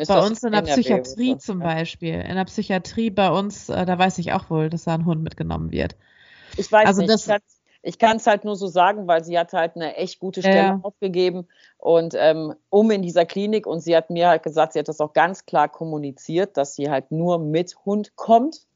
[0.09, 3.99] bei uns in der Psychiatrie so, zum Beispiel, in der Psychiatrie bei uns, äh, da
[3.99, 5.97] weiß ich auch wohl, dass da ein Hund mitgenommen wird.
[6.57, 7.12] Ich weiß also nicht.
[7.12, 7.28] Das,
[7.82, 10.57] ich kann es halt nur so sagen, weil sie hat halt eine echt gute Stelle
[10.57, 10.80] ja.
[10.82, 14.89] aufgegeben und ähm, um in dieser Klinik und sie hat mir halt gesagt, sie hat
[14.89, 18.66] das auch ganz klar kommuniziert, dass sie halt nur mit Hund kommt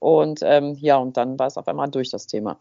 [0.00, 2.58] und ähm, ja, und dann war es auf einmal durch das Thema.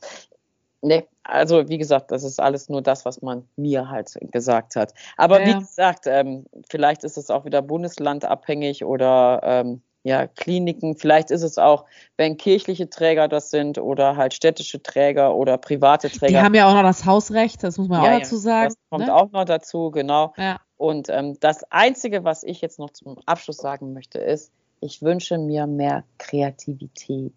[0.82, 4.93] Nee, also wie gesagt, das ist alles nur das, was man mir halt gesagt hat.
[5.17, 5.47] Aber ja.
[5.47, 10.95] wie gesagt, ähm, vielleicht ist es auch wieder bundeslandabhängig oder ähm, ja, Kliniken.
[10.95, 16.09] Vielleicht ist es auch, wenn kirchliche Träger das sind oder halt städtische Träger oder private
[16.09, 16.28] Träger.
[16.28, 18.69] Die haben ja auch noch das Hausrecht, das muss man ja, auch dazu sagen.
[18.69, 19.13] Das kommt ne?
[19.13, 20.34] auch noch dazu, genau.
[20.38, 20.61] Ja.
[20.78, 25.38] Und ähm, das Einzige, was ich jetzt noch zum Abschluss sagen möchte, ist, ich wünsche
[25.38, 27.34] mir mehr Kreativität.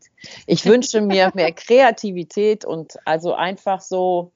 [0.47, 4.33] Ich wünsche mir mehr Kreativität und also einfach so,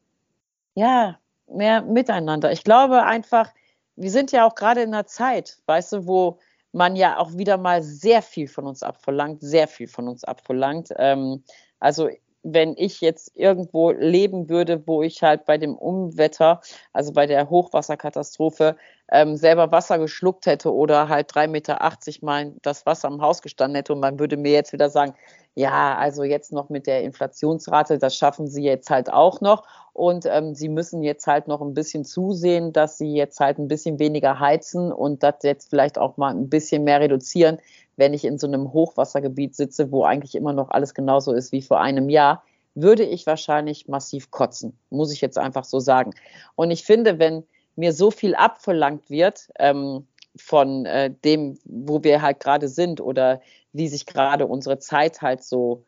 [0.75, 2.53] ja, mehr Miteinander.
[2.53, 3.53] Ich glaube einfach,
[3.97, 6.39] wir sind ja auch gerade in einer Zeit, weißt du, wo
[6.73, 10.89] man ja auch wieder mal sehr viel von uns abverlangt, sehr viel von uns abverlangt.
[10.97, 11.45] Ähm,
[11.79, 12.09] also
[12.45, 16.61] wenn ich jetzt irgendwo leben würde, wo ich halt bei dem Umwetter,
[16.93, 18.77] also bei der Hochwasserkatastrophe,
[19.11, 21.79] ähm, selber Wasser geschluckt hätte oder halt 3,80 Meter
[22.23, 25.15] mal das Wasser im Haus gestanden hätte und man würde mir jetzt wieder sagen,
[25.57, 29.65] ja, also jetzt noch mit der Inflationsrate, das schaffen sie jetzt halt auch noch.
[29.93, 33.69] Und ähm, sie müssen jetzt halt noch ein bisschen zusehen, dass sie jetzt halt ein
[33.69, 37.59] bisschen weniger heizen und das jetzt vielleicht auch mal ein bisschen mehr reduzieren,
[37.97, 41.63] wenn ich in so einem Hochwassergebiet sitze, wo eigentlich immer noch alles genauso ist wie
[41.63, 42.43] vor einem Jahr,
[42.75, 46.15] würde ich wahrscheinlich massiv kotzen, muss ich jetzt einfach so sagen.
[46.57, 47.45] Und ich finde, wenn
[47.77, 53.41] mir so viel abverlangt wird, ähm, von äh, dem, wo wir halt gerade sind oder
[53.73, 55.85] wie sich gerade unsere Zeit halt so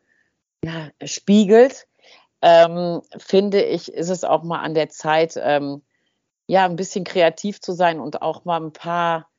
[0.63, 1.87] ja, spiegelt,
[2.41, 5.81] ähm, finde ich, ist es auch mal an der Zeit, ähm,
[6.47, 9.29] ja, ein bisschen kreativ zu sein und auch mal ein paar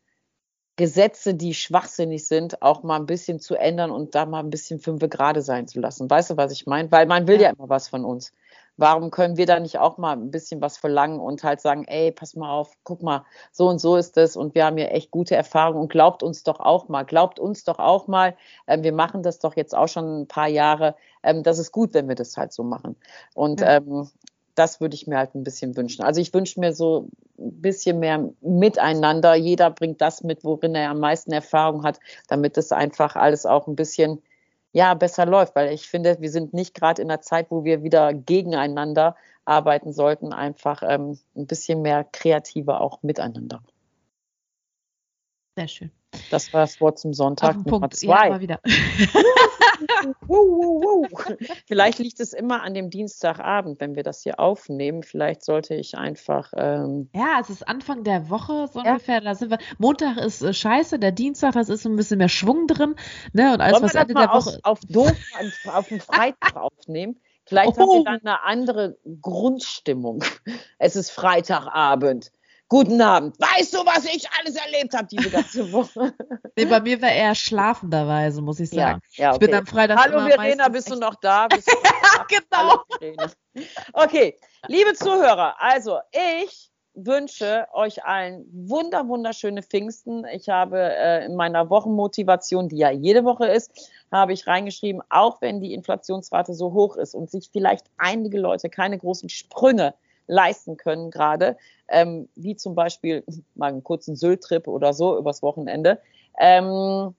[0.79, 4.81] Gesetze, die schwachsinnig sind, auch mal ein bisschen zu ändern und da mal ein bisschen
[4.81, 6.09] fünfe gerade sein zu lassen.
[6.09, 6.91] Weißt du, was ich meine?
[6.91, 7.51] Weil man will ja.
[7.51, 8.33] immer was von uns
[8.79, 12.13] warum können wir da nicht auch mal ein bisschen was verlangen und halt sagen, ey,
[12.13, 15.11] pass mal auf, guck mal, so und so ist es und wir haben hier echt
[15.11, 18.93] gute Erfahrungen und glaubt uns doch auch mal, glaubt uns doch auch mal, äh, wir
[18.93, 22.15] machen das doch jetzt auch schon ein paar Jahre, ähm, das ist gut, wenn wir
[22.15, 22.97] das halt so machen.
[23.35, 24.09] Und ähm,
[24.59, 26.03] das würde ich mir halt ein bisschen wünschen.
[26.03, 29.35] Also ich wünsche mir so ein bisschen mehr Miteinander.
[29.35, 33.67] Jeder bringt das mit, worin er am meisten Erfahrung hat, damit es einfach alles auch
[33.69, 34.23] ein bisschen
[34.73, 37.83] ja, besser läuft, weil ich finde, wir sind nicht gerade in einer Zeit, wo wir
[37.83, 43.63] wieder gegeneinander arbeiten sollten, einfach ähm, ein bisschen mehr kreativer auch miteinander.
[45.57, 45.91] Sehr schön.
[46.31, 47.97] Das war das Wort zum Sonntag Nummer Punkt.
[47.97, 48.29] zwei.
[48.29, 48.59] Ja,
[49.89, 51.37] mal wieder.
[51.67, 55.03] Vielleicht liegt es immer an dem Dienstagabend, wenn wir das hier aufnehmen.
[55.03, 56.53] Vielleicht sollte ich einfach.
[56.57, 58.93] Ähm ja, es ist Anfang der Woche so ja.
[58.93, 59.21] ungefähr.
[59.21, 59.59] Da sind wir.
[59.79, 62.95] Montag ist äh, scheiße, der Dienstag, das ist ein bisschen mehr Schwung drin.
[63.33, 63.53] Ne?
[63.53, 64.61] Und alles, Wollen was Ende der Woche.
[64.63, 65.13] Auf, auf doof
[65.67, 67.21] auf den Freitag aufnehmen.
[67.45, 67.81] Vielleicht oh.
[67.81, 68.05] haben wir oh.
[68.05, 70.23] dann eine andere Grundstimmung.
[70.79, 72.31] Es ist Freitagabend.
[72.71, 73.35] Guten Abend.
[73.41, 76.13] Weißt du, was ich alles erlebt habe diese ganze Woche?
[76.57, 79.01] nee, bei mir war eher schlafenderweise, muss ich sagen.
[79.15, 79.45] Ja, ja, okay.
[79.45, 79.99] Ich bin am Freitag.
[79.99, 81.49] Hallo Verena, bist du noch da?
[81.49, 81.71] Bist
[82.29, 82.83] genau.
[83.95, 85.99] okay, liebe Zuhörer, also
[86.45, 90.27] ich wünsche euch allen wunder wunderschöne Pfingsten.
[90.27, 93.71] Ich habe äh, in meiner Wochenmotivation, die ja jede Woche ist,
[94.13, 98.69] habe ich reingeschrieben, auch wenn die Inflationsrate so hoch ist und sich vielleicht einige Leute
[98.69, 99.95] keine großen Sprünge
[100.29, 101.57] leisten können gerade,
[101.89, 103.25] ähm, wie zum Beispiel
[103.57, 106.01] mal einen kurzen Sylt-Trip oder so übers Wochenende.
[106.39, 107.15] Ähm,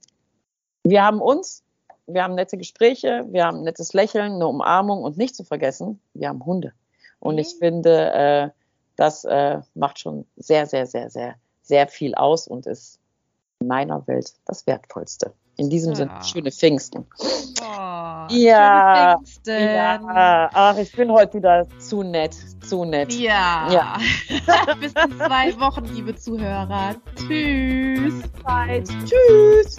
[0.83, 1.63] wir haben uns,
[2.07, 6.29] wir haben nette Gespräche, wir haben nettes Lächeln, eine Umarmung und nicht zu vergessen, wir
[6.29, 6.73] haben Hunde.
[7.19, 7.39] Und mhm.
[7.39, 8.49] ich finde, äh,
[8.95, 12.99] das äh, macht schon sehr, sehr, sehr, sehr, sehr viel aus und ist
[13.59, 15.33] in meiner Welt das Wertvollste.
[15.59, 15.95] In diesem ja.
[15.95, 17.05] Sinne, schöne Pfingsten.
[17.19, 19.61] Oh, ja, Pfingsten.
[19.61, 20.49] ja.
[20.53, 22.33] Ach, ich bin heute wieder zu nett,
[22.65, 23.11] zu nett.
[23.11, 23.67] Ja.
[23.69, 23.97] ja.
[24.79, 26.95] Bis in zwei Wochen, liebe Zuhörer.
[27.17, 28.23] Tschüss.
[28.45, 28.83] Bye.
[29.05, 29.75] Tschüss.